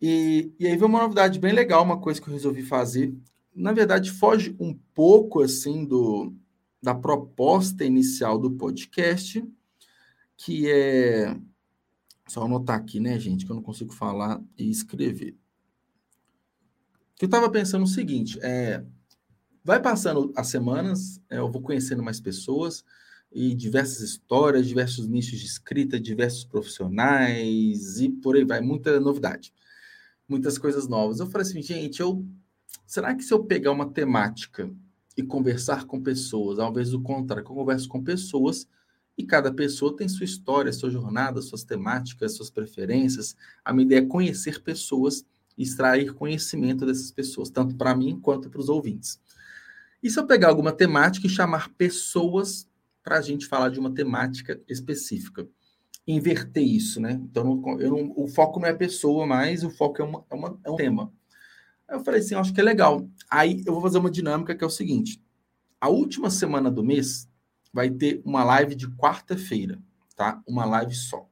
[0.00, 3.12] E, e aí veio uma novidade bem legal, uma coisa que eu resolvi fazer.
[3.54, 6.32] Na verdade, foge um pouco, assim, do,
[6.80, 9.44] da proposta inicial do podcast,
[10.38, 11.36] que é.
[12.26, 15.34] Só anotar aqui, né, gente, que eu não consigo falar e escrever.
[17.20, 18.84] Eu estava pensando o seguinte: é,
[19.64, 22.84] vai passando as semanas, é, eu vou conhecendo mais pessoas
[23.32, 29.52] e diversas histórias, diversos nichos de escrita, diversos profissionais e por aí vai, muita novidade,
[30.28, 31.18] muitas coisas novas.
[31.18, 32.24] Eu falei assim, gente, eu
[32.86, 34.70] será que se eu pegar uma temática
[35.16, 38.68] e conversar com pessoas, ao invés do contrário, que eu converso com pessoas,
[39.18, 43.36] e cada pessoa tem sua história, sua jornada, suas temáticas, suas preferências.
[43.64, 45.26] A minha ideia é conhecer pessoas
[45.56, 49.20] e extrair conhecimento dessas pessoas, tanto para mim quanto para os ouvintes.
[50.00, 52.68] E se eu pegar alguma temática e chamar pessoas
[53.02, 55.48] para a gente falar de uma temática específica?
[56.06, 57.12] Inverter isso, né?
[57.12, 60.60] Então, eu não, o foco não é pessoa mais, o foco é, uma, é, uma,
[60.64, 61.12] é um tema.
[61.90, 63.08] Eu falei assim, acho que é legal.
[63.28, 65.20] Aí eu vou fazer uma dinâmica que é o seguinte:
[65.80, 67.28] a última semana do mês
[67.72, 69.78] vai ter uma live de quarta-feira,
[70.16, 70.40] tá?
[70.46, 71.28] Uma live só.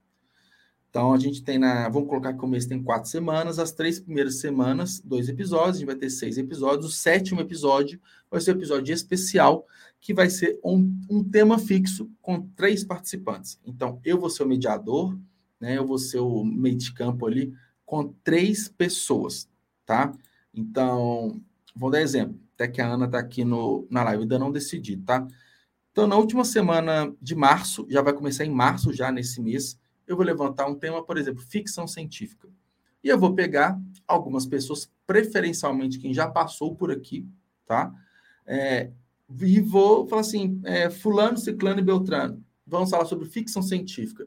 [0.96, 1.90] Então a gente tem na.
[1.90, 3.58] Vamos colocar que o mês tem quatro semanas.
[3.58, 5.76] As três primeiras semanas, dois episódios.
[5.76, 6.86] A gente vai ter seis episódios.
[6.86, 9.66] O sétimo episódio vai ser um episódio especial,
[10.00, 13.60] que vai ser um, um tema fixo com três participantes.
[13.66, 15.14] Então, eu vou ser o mediador,
[15.60, 15.76] né?
[15.76, 17.52] Eu vou ser o meio de campo ali
[17.84, 19.46] com três pessoas,
[19.84, 20.10] tá?
[20.54, 21.38] Então,
[21.74, 22.40] vou dar exemplo.
[22.54, 25.28] Até que a Ana está aqui no, na live, ainda não decidi, tá?
[25.96, 30.14] Então, na última semana de março, já vai começar em março, já nesse mês, eu
[30.14, 32.50] vou levantar um tema, por exemplo, ficção científica.
[33.02, 37.26] E eu vou pegar algumas pessoas, preferencialmente quem já passou por aqui,
[37.64, 37.90] tá?
[38.44, 38.90] É,
[39.40, 44.26] e vou falar assim: é, Fulano, Ciclano e Beltrano, vamos falar sobre ficção científica.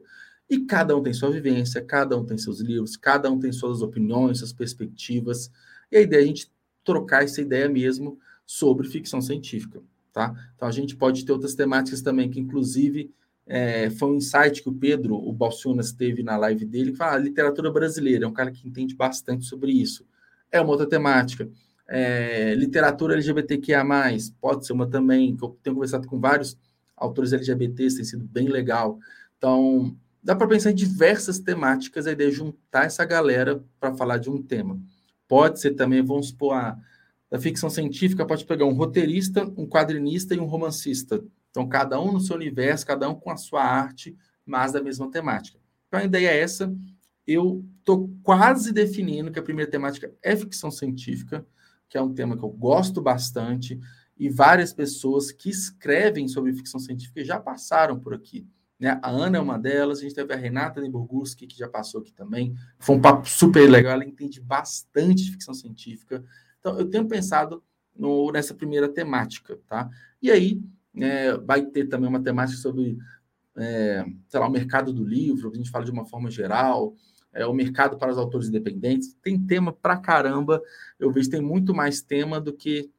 [0.50, 3.80] E cada um tem sua vivência, cada um tem seus livros, cada um tem suas
[3.80, 5.48] opiniões, suas perspectivas.
[5.88, 6.50] E a ideia é a gente
[6.82, 9.80] trocar essa ideia mesmo sobre ficção científica
[10.12, 10.34] tá?
[10.54, 13.12] Então a gente pode ter outras temáticas também, que inclusive
[13.46, 17.14] é, foi um insight que o Pedro, o Balcionas, teve na live dele, que fala,
[17.14, 20.06] ah, literatura brasileira, é um cara que entende bastante sobre isso.
[20.52, 21.48] É uma outra temática.
[21.88, 23.84] É, literatura LGBTQIA+,
[24.40, 26.56] pode ser uma também, que eu tenho conversado com vários
[26.96, 28.98] autores LGBTs, tem sido bem legal.
[29.36, 34.18] Então, dá para pensar em diversas temáticas, a ideia é juntar essa galera para falar
[34.18, 34.78] de um tema.
[35.26, 36.78] Pode ser também, vamos supor, a,
[37.30, 41.22] a ficção científica pode pegar um roteirista, um quadrinista e um romancista.
[41.50, 45.10] Então, cada um no seu universo, cada um com a sua arte, mas da mesma
[45.10, 45.58] temática.
[45.88, 46.74] Então, a ideia é essa.
[47.26, 51.46] Eu estou quase definindo que a primeira temática é ficção científica,
[51.88, 53.78] que é um tema que eu gosto bastante,
[54.16, 58.46] e várias pessoas que escrevem sobre ficção científica já passaram por aqui.
[58.78, 58.98] Né?
[59.02, 62.12] A Ana é uma delas, a gente teve a Renata Neburguski, que já passou aqui
[62.12, 62.54] também.
[62.78, 66.24] Foi um papo super legal, ela entende bastante de ficção científica.
[66.60, 67.62] Então, eu tenho pensado
[67.96, 69.90] no, nessa primeira temática, tá?
[70.22, 70.62] E aí,
[70.96, 72.98] é, vai ter também uma temática sobre,
[73.56, 76.94] é, sei lá, o mercado do livro, a gente fala de uma forma geral,
[77.32, 79.14] é, o mercado para os autores independentes.
[79.22, 80.62] Tem tema pra caramba,
[80.98, 82.90] eu vejo tem muito mais tema do que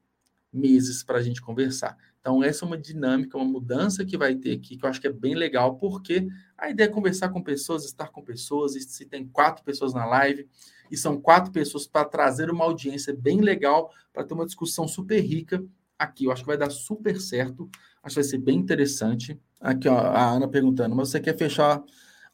[0.51, 1.97] meses para a gente conversar.
[2.19, 5.07] Então, essa é uma dinâmica, uma mudança que vai ter aqui, que eu acho que
[5.07, 9.27] é bem legal, porque a ideia é conversar com pessoas, estar com pessoas, se tem
[9.27, 10.47] quatro pessoas na live,
[10.91, 15.19] e são quatro pessoas para trazer uma audiência bem legal, para ter uma discussão super
[15.19, 15.63] rica
[15.97, 16.25] aqui.
[16.25, 17.69] Eu acho que vai dar super certo,
[18.03, 19.39] acho que vai ser bem interessante.
[19.59, 21.81] Aqui, ó, a Ana perguntando, mas você quer fechar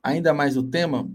[0.01, 1.09] ainda mais o tema?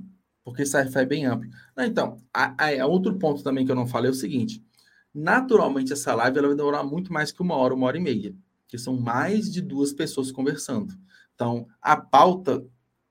[0.44, 1.50] Porque sci-fi é bem amplo.
[1.76, 4.64] Não, então, a, a, outro ponto também que eu não falei é o seguinte,
[5.12, 8.34] naturalmente essa live ela vai demorar muito mais que uma hora, uma hora e meia
[8.72, 10.94] que são mais de duas pessoas conversando.
[11.34, 12.64] Então, a pauta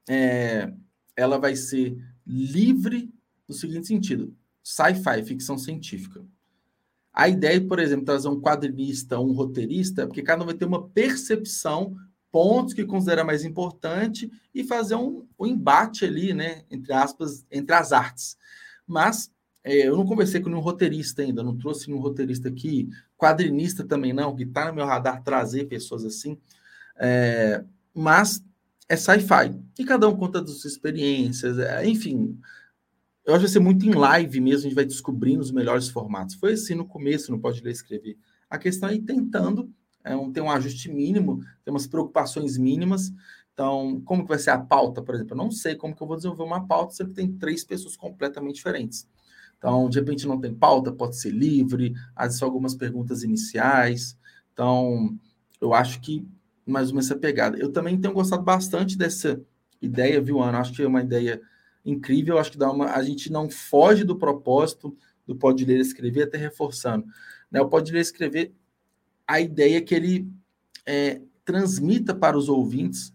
[0.09, 0.73] é,
[1.15, 3.13] ela vai ser livre
[3.47, 6.23] no seguinte sentido: sci-fi, ficção científica.
[7.13, 10.87] A ideia, por exemplo, trazer um quadrinista, um roteirista, porque cada um vai ter uma
[10.87, 11.95] percepção,
[12.31, 17.75] pontos que considera mais importante e fazer um, um embate ali, né, entre aspas, entre
[17.75, 18.37] as artes.
[18.87, 19.29] Mas
[19.63, 24.13] é, eu não conversei com nenhum roteirista ainda, não trouxe nenhum roteirista aqui, quadrinista também
[24.13, 26.37] não, que está no meu radar trazer pessoas assim.
[26.97, 27.63] É,
[27.93, 28.43] mas
[28.87, 29.53] é sci-fi.
[29.77, 32.39] E cada um conta das suas experiências, é, enfim.
[33.25, 35.89] Eu acho que vai ser muito em live mesmo, a gente vai descobrindo os melhores
[35.89, 36.35] formatos.
[36.35, 38.17] Foi assim no começo, não pode ler escrever.
[38.49, 39.71] A questão é ir tentando
[40.03, 43.11] é um, ter um ajuste mínimo, ter umas preocupações mínimas.
[43.53, 45.33] Então, como que vai ser a pauta, por exemplo?
[45.33, 48.55] Eu não sei como que eu vou desenvolver uma pauta se tem três pessoas completamente
[48.55, 49.07] diferentes.
[49.57, 54.17] Então, de repente não tem pauta, pode ser livre, às vezes algumas perguntas iniciais.
[54.53, 55.15] Então,
[55.59, 56.27] eu acho que
[56.65, 57.57] mais ou menos essa pegada.
[57.57, 59.39] Eu também tenho gostado bastante dessa
[59.81, 60.59] ideia, viu, Ana?
[60.59, 61.41] Acho que é uma ideia
[61.85, 62.37] incrível.
[62.37, 66.37] Acho que dá uma, a gente não foge do propósito do Pode Ler Escrever, até
[66.37, 67.05] reforçando.
[67.49, 67.61] Né?
[67.61, 68.53] O Pode Ler Escrever,
[69.27, 70.27] a ideia é que ele
[70.85, 73.13] é, transmita para os ouvintes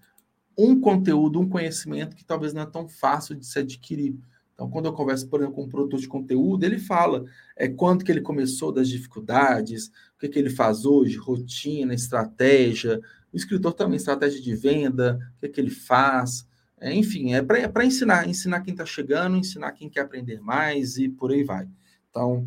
[0.56, 4.16] um conteúdo, um conhecimento que talvez não é tão fácil de se adquirir.
[4.54, 8.02] Então, quando eu converso, por exemplo, com um produtor de conteúdo, ele fala é, quanto
[8.02, 12.98] que ele começou das dificuldades, o que, que ele faz hoje, rotina, estratégia.
[13.30, 16.48] O escritor também, estratégia de venda, o que, que ele faz.
[16.78, 21.08] É, enfim, é para ensinar, ensinar quem está chegando, ensinar quem quer aprender mais e
[21.08, 21.66] por aí vai.
[22.10, 22.46] Então,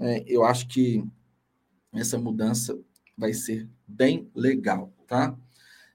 [0.00, 1.04] é, eu acho que
[1.92, 2.78] essa mudança
[3.16, 5.36] vai ser bem legal, tá?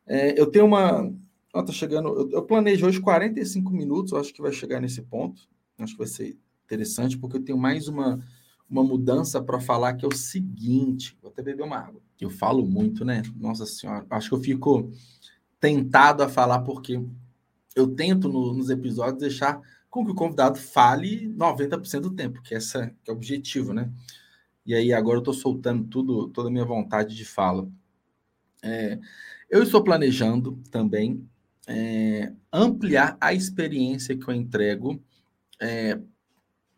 [0.06, 1.14] É, eu tenho uma.
[1.54, 2.10] Ó, tá chegando.
[2.10, 5.48] Eu, eu planejo hoje 45 minutos, eu acho que vai chegar nesse ponto.
[5.78, 8.24] Acho que vai ser interessante, porque eu tenho mais uma,
[8.70, 12.02] uma mudança para falar, que é o seguinte: vou até beber uma água.
[12.20, 13.22] Eu falo muito, né?
[13.36, 14.92] Nossa Senhora, acho que eu fico
[15.60, 17.02] tentado a falar, porque
[17.76, 22.56] eu tento no, nos episódios deixar com que o convidado fale 90% do tempo, que,
[22.56, 23.92] essa, que é o objetivo, né?
[24.66, 27.70] E aí agora eu estou soltando tudo, toda a minha vontade de fala.
[28.62, 28.98] É,
[29.50, 31.28] eu estou planejando também
[31.68, 35.02] é, ampliar a experiência que eu entrego
[35.60, 36.00] é,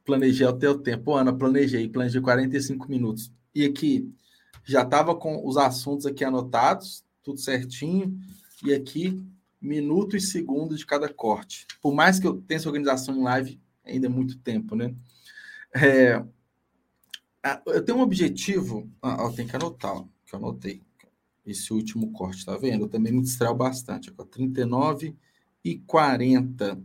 [0.05, 1.15] planejei até o tempo.
[1.15, 3.31] Ana, planejei, planejei 45 minutos.
[3.53, 4.13] E aqui
[4.63, 8.17] já estava com os assuntos aqui anotados, tudo certinho.
[8.63, 9.21] E aqui,
[9.65, 11.65] minuto e segundo de cada corte.
[11.81, 14.93] Por mais que eu tenha essa organização em live, ainda é muito tempo, né?
[15.73, 16.23] É,
[17.65, 18.89] eu tenho um objetivo.
[19.01, 20.81] Ah, tenho que anotar, ó, que eu anotei.
[21.45, 22.85] Esse último corte, tá vendo?
[22.85, 24.11] Eu também me distraio bastante.
[24.17, 25.15] Ó, 39
[25.63, 26.81] e 40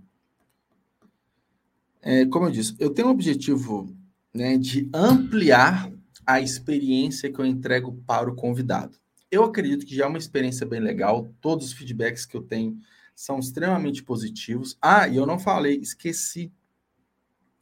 [2.03, 3.95] é, como eu disse, eu tenho um objetivo
[4.33, 5.93] né, de ampliar
[6.27, 8.99] a experiência que eu entrego para o convidado.
[9.31, 12.79] Eu acredito que já é uma experiência bem legal, todos os feedbacks que eu tenho
[13.15, 14.77] são extremamente positivos.
[14.81, 16.53] Ah, e eu não falei, esqueci.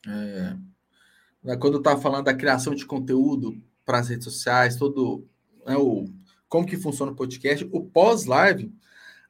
[0.07, 0.57] É,
[1.57, 5.27] quando eu estava falando da criação de conteúdo para as redes sociais, todo
[5.67, 6.09] né, o,
[6.49, 8.73] como que funciona o podcast, o pós-live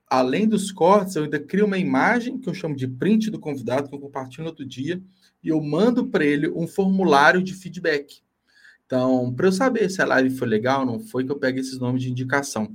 [0.08, 3.88] além dos cortes, eu ainda crio uma imagem que eu chamo de print do convidado,
[3.88, 5.02] que eu compartilho no outro dia,
[5.42, 8.22] e eu mando para ele um formulário de feedback.
[8.88, 11.58] Então, para eu saber se a live foi legal ou não foi, que eu pego
[11.58, 12.74] esses nomes de indicação.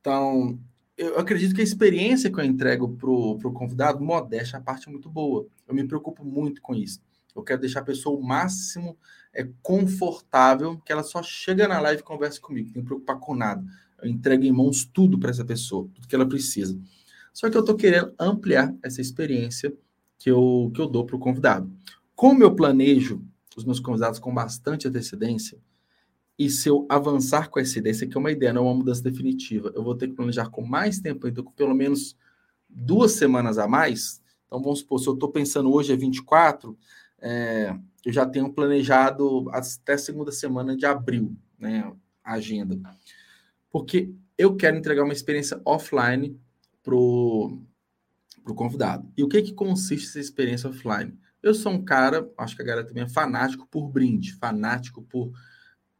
[0.00, 0.58] Então,
[0.96, 4.90] eu acredito que a experiência que eu entrego para o convidado, modéstia, a parte é
[4.90, 5.46] muito boa.
[5.68, 6.98] Eu me preocupo muito com isso.
[7.36, 8.96] Eu quero deixar a pessoa o máximo
[9.34, 13.18] é, confortável, que ela só chega na live e conversa comigo, não tem que preocupar
[13.18, 13.62] com nada.
[14.02, 16.80] Eu entrego em mãos tudo para essa pessoa, tudo que ela precisa.
[17.34, 19.74] Só que eu estou querendo ampliar essa experiência
[20.18, 21.70] que eu, que eu dou para o convidado.
[22.16, 23.22] Como eu planejo
[23.56, 25.58] os meus convidados com bastante antecedência,
[26.38, 28.74] e se eu avançar com essa ideia, isso aqui é uma ideia, não é uma
[28.76, 32.16] mudança definitiva, eu vou ter que planejar com mais tempo, então com pelo menos
[32.66, 34.22] duas semanas a mais.
[34.46, 36.78] Então vamos supor, se eu estou pensando hoje é 24,
[37.20, 41.92] é, eu já tenho planejado até segunda semana de abril, né,
[42.24, 42.80] a agenda.
[43.70, 46.40] Porque eu quero entregar uma experiência offline
[46.82, 47.60] para o
[48.54, 49.12] convidado.
[49.14, 51.16] E o que, que consiste essa experiência offline?
[51.42, 55.32] Eu sou um cara, acho que a galera também é fanático por brinde, fanático por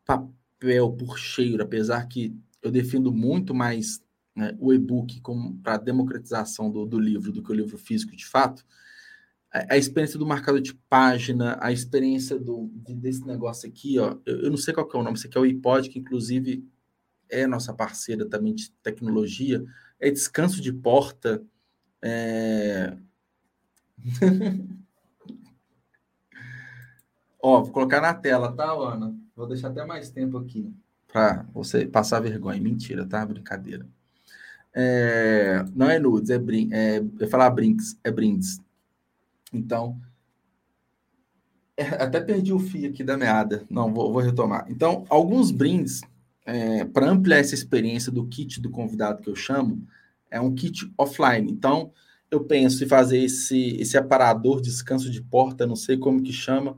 [0.04, 4.02] papel, por cheiro, apesar que eu defendo muito mais
[4.36, 5.20] né, o e-book
[5.62, 8.64] para democratização do, do livro do que o livro físico de fato.
[9.52, 14.50] A, experiência do marcador de página, a experiência do, desse negócio aqui, ó, eu, eu,
[14.50, 16.64] não sei qual que é o nome, isso aqui é o iPod, que inclusive
[17.28, 19.64] é nossa parceira também de tecnologia,
[19.98, 21.42] é descanso de porta,
[22.00, 22.96] é...
[27.42, 29.14] ó, vou colocar na tela, tá, Ana?
[29.34, 30.72] Vou deixar até mais tempo aqui
[31.08, 32.60] para você passar vergonha.
[32.60, 33.24] Mentira, tá?
[33.24, 33.86] Brincadeira.
[34.72, 35.64] É...
[35.74, 36.68] Não é nudes, é, brin...
[36.72, 37.02] é...
[37.18, 38.60] Eu falar brinks, é brindes.
[39.52, 40.00] Então,
[41.80, 43.64] é, até perdi o fio aqui da meada.
[43.70, 44.66] Não, vou, vou retomar.
[44.68, 46.02] Então, alguns brindes,
[46.44, 49.82] é, para ampliar essa experiência do kit do convidado que eu chamo,
[50.30, 51.50] é um kit offline.
[51.50, 51.90] Então,
[52.30, 56.76] eu penso em fazer esse, esse aparador descanso de porta, não sei como que chama,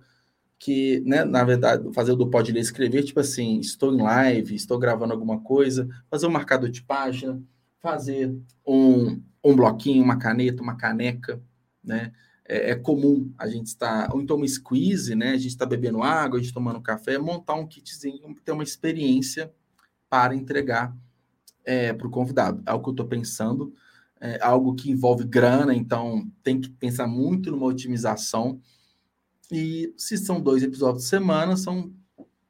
[0.63, 4.55] que, né, na verdade, fazer o do Pode Ler Escrever, tipo assim, estou em live,
[4.55, 7.43] estou gravando alguma coisa, fazer um marcador de página,
[7.81, 8.33] fazer
[8.67, 11.43] um, um bloquinho, uma caneta, uma caneca,
[11.83, 12.13] né?
[12.53, 15.31] é, é, comum a gente estar, ou então uma squeeze, né?
[15.31, 19.53] A gente está bebendo água, a gente tomando café, montar um kitzinho, ter uma experiência
[20.09, 20.95] para entregar
[21.65, 22.63] é, para o convidado.
[22.67, 23.75] É o que eu estou pensando,
[24.21, 28.61] é algo que envolve grana, então tem que pensar muito numa otimização.
[29.53, 31.93] E se são dois episódios por semana, são,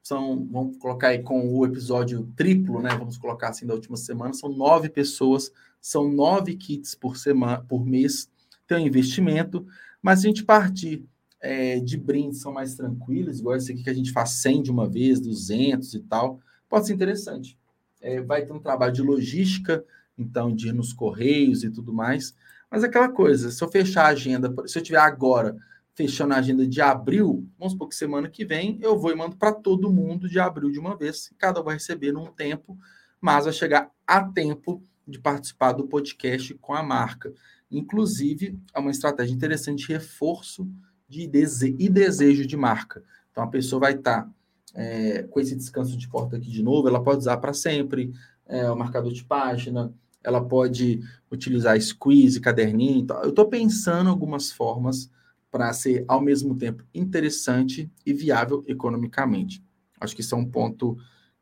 [0.00, 2.90] são vamos colocar aí com o episódio triplo, né?
[2.96, 5.50] Vamos colocar assim da última semana, são nove pessoas,
[5.80, 8.30] são nove kits por semana, por mês
[8.68, 9.66] tem um investimento,
[10.00, 11.04] mas se a gente partir
[11.40, 14.70] é, de brindes são mais tranquilos, igual esse aqui que a gente faz 100 de
[14.70, 16.38] uma vez, 200 e tal,
[16.68, 17.58] pode ser interessante.
[18.00, 19.84] É, vai ter um trabalho de logística,
[20.16, 22.32] então, de ir nos correios e tudo mais,
[22.70, 25.56] mas é aquela coisa, se eu fechar a agenda, se eu tiver agora
[25.94, 29.36] fechando a agenda de abril, vamos supor que semana que vem eu vou e mando
[29.36, 32.78] para todo mundo de abril de uma vez, cada um vai receber num tempo,
[33.20, 37.32] mas vai chegar a tempo de participar do podcast com a marca.
[37.70, 40.68] Inclusive, é uma estratégia interessante de reforço
[41.08, 43.02] de dese e desejo de marca.
[43.30, 44.30] Então, a pessoa vai estar tá,
[44.74, 48.12] é, com esse descanso de porta aqui de novo, ela pode usar para sempre
[48.46, 49.92] é, o marcador de página,
[50.24, 53.00] ela pode utilizar squeeze, caderninho.
[53.00, 55.10] Então, eu estou pensando algumas formas
[55.52, 59.62] para ser, ao mesmo tempo, interessante e viável economicamente.
[60.00, 60.96] Acho que isso é um ponto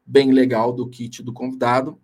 [0.05, 1.99] bem legal do kit do convidado.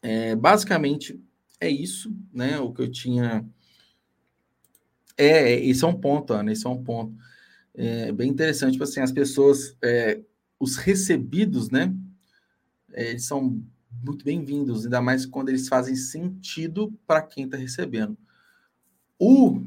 [0.00, 1.22] É, basicamente,
[1.60, 2.58] é isso, né?
[2.58, 3.46] O que eu tinha.
[5.14, 7.14] É, esse é um ponto, Ana, esse é um ponto.
[7.74, 10.22] É bem interessante, tipo assim, as pessoas, é,
[10.58, 11.94] os recebidos, né?
[12.94, 13.62] É, eles são
[14.02, 18.16] muito bem-vindos, ainda mais quando eles fazem sentido para quem está recebendo.
[19.18, 19.60] O.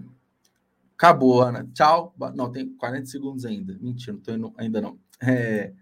[1.03, 1.69] Acabou, Ana.
[1.73, 2.15] Tchau.
[2.33, 3.77] Não, tem 40 segundos ainda.
[3.81, 4.97] Mentira, não tô indo, ainda não.
[5.21, 5.73] É,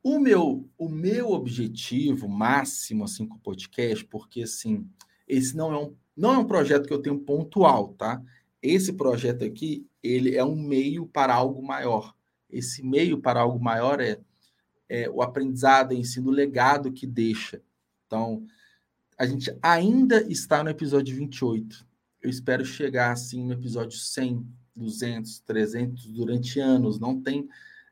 [0.00, 4.88] o meu, o meu objetivo máximo assim com o podcast, porque assim,
[5.26, 8.22] esse não é um, não é um projeto que eu tenho pontual, tá?
[8.62, 12.14] Esse projeto aqui, ele é um meio para algo maior.
[12.48, 14.20] Esse meio para algo maior é,
[14.88, 17.60] é o aprendizado, o ensino, o legado que deixa.
[18.06, 18.46] Então,
[19.18, 21.84] a gente ainda está no episódio 28.
[22.22, 24.46] Eu espero chegar assim no episódio 100,
[24.78, 26.98] 200, 300 durante anos.
[26.98, 27.48] Não tem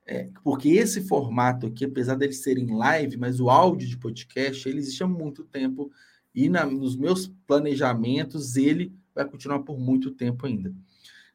[0.06, 4.68] é, porque esse formato aqui, apesar dele ser em live, mas o áudio de podcast,
[4.68, 5.90] ele existe há muito tempo
[6.32, 10.72] e na, nos meus planejamentos ele vai continuar por muito tempo ainda.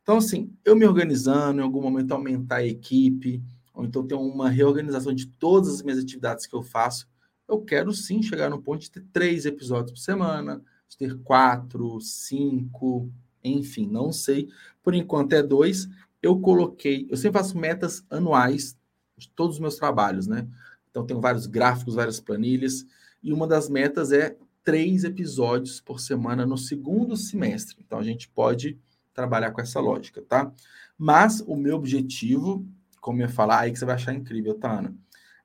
[0.02, 3.44] Então, assim, eu me organizando, em algum momento aumentar a equipe,
[3.74, 7.08] ou então ter uma reorganização de todas as minhas atividades que eu faço,
[7.50, 12.00] eu quero sim chegar no ponto de ter três episódios por semana, de ter quatro,
[12.00, 13.12] cinco,
[13.44, 14.50] enfim, não sei.
[14.84, 15.88] Por enquanto é dois.
[16.22, 18.78] Eu coloquei, eu sempre faço metas anuais
[19.18, 20.48] de todos os meus trabalhos, né?
[20.90, 22.86] Então, tenho vários gráficos, várias planilhas.
[23.24, 27.78] E uma das metas é três episódios por semana no segundo semestre.
[27.80, 28.78] Então, a gente pode
[29.14, 30.52] trabalhar com essa lógica, tá?
[30.98, 32.66] Mas o meu objetivo,
[33.00, 34.96] como eu ia falar, aí que você vai achar incrível, tá, Ana?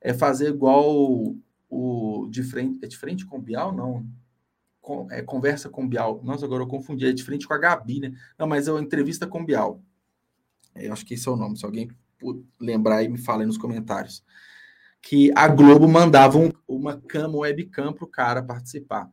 [0.01, 1.39] É fazer igual o,
[1.69, 2.79] o de frente.
[2.83, 3.73] É de frente com o Bial?
[3.73, 4.05] Não.
[4.87, 6.21] Com, é conversa com Bial.
[6.23, 7.05] Nossa, agora eu confundi.
[7.05, 8.13] É de frente com a Gabi, né?
[8.39, 9.81] Não, mas é uma entrevista com Bial.
[10.73, 11.57] Eu acho que esse é o nome.
[11.57, 11.89] Se alguém
[12.57, 14.23] lembrar aí, me fala aí nos comentários.
[15.01, 19.11] Que a Globo mandava um, uma cama webcam para o cara participar.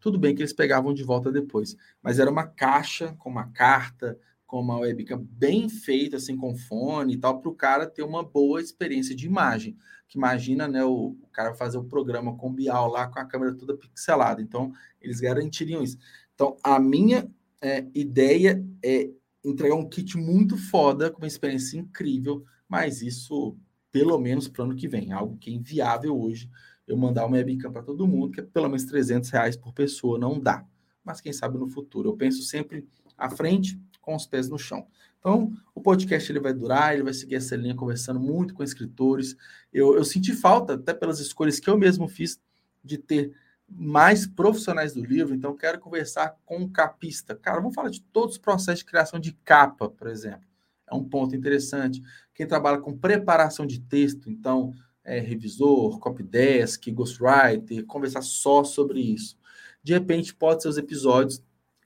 [0.00, 4.18] Tudo bem que eles pegavam de volta depois, mas era uma caixa com uma carta,
[4.50, 8.24] com uma webcam bem feita, assim, com fone e tal, para o cara ter uma
[8.24, 9.76] boa experiência de imagem.
[10.08, 13.54] Que imagina, né, o, o cara fazer o programa com Bial lá com a câmera
[13.54, 14.42] toda pixelada.
[14.42, 15.96] Então, eles garantiriam isso.
[16.34, 17.30] Então, a minha
[17.62, 19.08] é, ideia é
[19.44, 23.56] entregar um kit muito foda, com uma experiência incrível, mas isso
[23.92, 26.50] pelo menos para o ano que vem, algo que é inviável hoje
[26.88, 30.18] eu mandar uma webcam para todo mundo, que é pelo menos 300 reais por pessoa,
[30.18, 30.66] não dá.
[31.04, 32.10] Mas quem sabe no futuro.
[32.10, 32.84] Eu penso sempre
[33.16, 33.80] à frente,
[34.10, 34.88] com os pés no chão.
[35.20, 39.36] Então, o podcast ele vai durar, ele vai seguir essa linha conversando muito com escritores.
[39.72, 42.40] Eu, eu senti falta, até pelas escolhas que eu mesmo fiz,
[42.82, 43.32] de ter
[43.68, 45.32] mais profissionais do livro.
[45.32, 47.36] Então, quero conversar com um capista.
[47.36, 50.48] Cara, vamos falar de todos os processos de criação de capa, por exemplo.
[50.90, 52.02] É um ponto interessante.
[52.34, 59.38] Quem trabalha com preparação de texto, então, é, revisor, copydesk, ghostwriter, conversar só sobre isso.
[59.84, 61.40] De repente, pode ser os episódios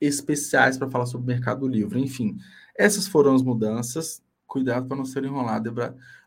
[0.07, 1.97] especiais para falar sobre o mercado do livro.
[1.97, 2.37] Enfim,
[2.77, 4.21] essas foram as mudanças.
[4.47, 5.73] Cuidado para não ser enrolado.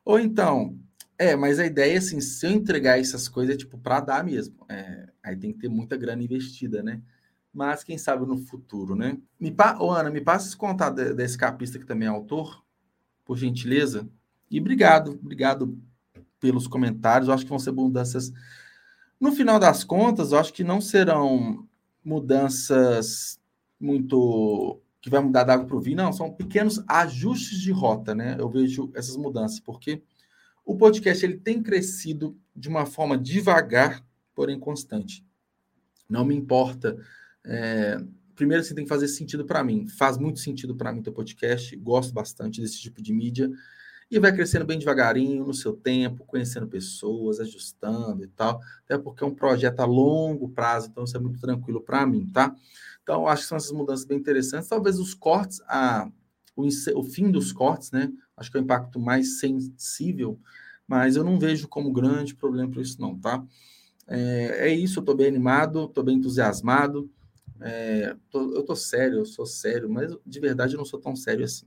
[0.05, 0.77] Ou então,
[1.19, 4.55] é, mas a ideia, assim, se eu entregar essas coisas, é tipo para dar mesmo.
[4.69, 7.03] É, aí tem que ter muita grana investida, né?
[7.53, 9.19] Mas quem sabe no futuro, né?
[9.41, 9.77] Me pa...
[9.81, 12.63] Ô, Ana, me passa esse contato desse capista que também é autor,
[13.25, 14.09] por gentileza.
[14.51, 15.77] E obrigado, obrigado
[16.39, 17.29] pelos comentários.
[17.29, 18.33] Eu acho que vão ser mudanças.
[19.21, 21.67] No final das contas, eu acho que não serão
[22.05, 23.41] mudanças
[23.81, 28.15] muito que vai mudar da água para o vinho, não, são pequenos ajustes de rota,
[28.15, 28.37] né?
[28.39, 30.03] Eu vejo essas mudanças, porque
[30.65, 34.05] o podcast ele tem crescido de uma forma devagar,
[34.35, 35.25] porém constante.
[36.09, 36.97] Não me importa.
[37.45, 37.99] É,
[38.35, 39.87] primeiro, você tem que fazer sentido para mim.
[39.87, 41.75] Faz muito sentido para mim o podcast.
[41.77, 43.51] Gosto bastante desse tipo de mídia
[44.11, 49.23] e vai crescendo bem devagarinho, no seu tempo, conhecendo pessoas, ajustando e tal, até porque
[49.23, 52.55] é um projeto a longo prazo, então isso é muito tranquilo para mim, tá?
[53.03, 54.69] Então, acho que são essas mudanças bem interessantes.
[54.69, 56.11] Talvez os cortes, a,
[56.57, 58.13] o, o fim dos cortes, né?
[58.37, 60.39] Acho que é o impacto mais sensível,
[60.87, 63.43] mas eu não vejo como grande problema para isso, não, tá?
[64.07, 67.11] É, é isso, eu estou bem animado, estou bem entusiasmado.
[67.61, 71.15] É, tô, eu tô sério, eu sou sério, mas de verdade eu não sou tão
[71.17, 71.67] sério assim.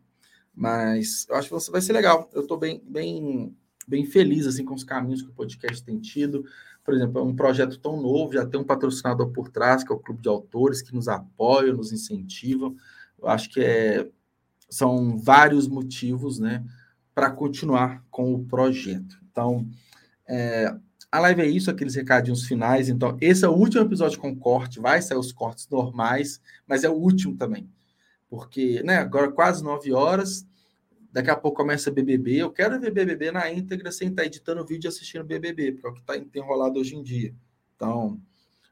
[0.53, 2.29] Mas eu acho que vai ser legal.
[2.33, 3.55] Eu estou bem, bem,
[3.87, 6.45] bem feliz assim com os caminhos que o podcast tem tido.
[6.83, 9.95] Por exemplo, é um projeto tão novo, já tem um patrocinador por trás, que é
[9.95, 12.73] o Clube de Autores, que nos apoia, nos incentiva.
[13.19, 14.09] Eu acho que é,
[14.69, 16.65] são vários motivos né,
[17.13, 19.19] para continuar com o projeto.
[19.31, 19.69] Então,
[20.27, 20.75] é,
[21.11, 22.89] a live é isso, aqueles recadinhos finais.
[22.89, 26.89] Então, esse é o último episódio com corte, vai sair os cortes normais, mas é
[26.89, 27.69] o último também
[28.31, 30.47] porque né, agora quase nove horas,
[31.11, 32.37] daqui a pouco começa BBB.
[32.37, 35.89] Eu quero ver BBB na íntegra sem estar editando vídeo e assistindo BBB, porque é
[35.89, 37.35] o que está enrolado hoje em dia.
[37.75, 38.17] Então,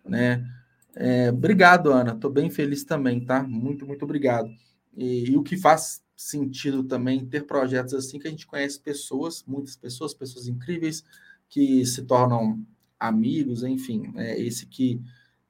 [0.06, 0.50] né?
[0.96, 2.14] É, obrigado, Ana.
[2.14, 3.44] Estou bem feliz também, tá?
[3.44, 4.50] Muito, muito obrigado.
[4.96, 9.44] E, e, o que faz sentido também ter projetos assim que a gente conhece pessoas,
[9.46, 11.04] muitas pessoas, pessoas incríveis
[11.50, 12.66] que se tornam
[12.98, 15.02] amigos, enfim, é esse que,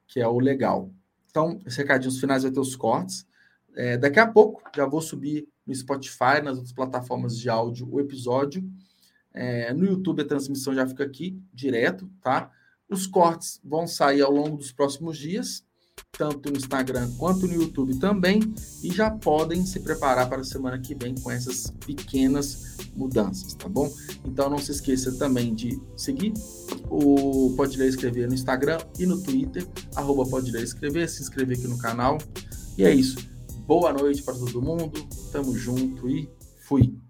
[0.08, 0.92] que é o legal.
[1.30, 3.29] Então, esse recadinhos finais vai ter os cortes.
[3.76, 8.00] É, daqui a pouco já vou subir no Spotify, nas outras plataformas de áudio, o
[8.00, 8.68] episódio.
[9.32, 12.50] É, no YouTube a transmissão já fica aqui direto, tá?
[12.88, 15.64] Os cortes vão sair ao longo dos próximos dias,
[16.10, 18.40] tanto no Instagram quanto no YouTube também,
[18.82, 23.68] e já podem se preparar para a semana que vem com essas pequenas mudanças, tá
[23.68, 23.88] bom?
[24.24, 26.32] Então não se esqueça também de seguir
[26.90, 29.64] o Pode Ler Escrever no Instagram e no Twitter,
[29.94, 32.18] arroba Pode Ler Escrever, se inscrever aqui no canal.
[32.76, 33.30] E é isso.
[33.66, 34.92] Boa noite para todo mundo.
[35.32, 36.28] Tamo junto e
[36.66, 37.00] fui.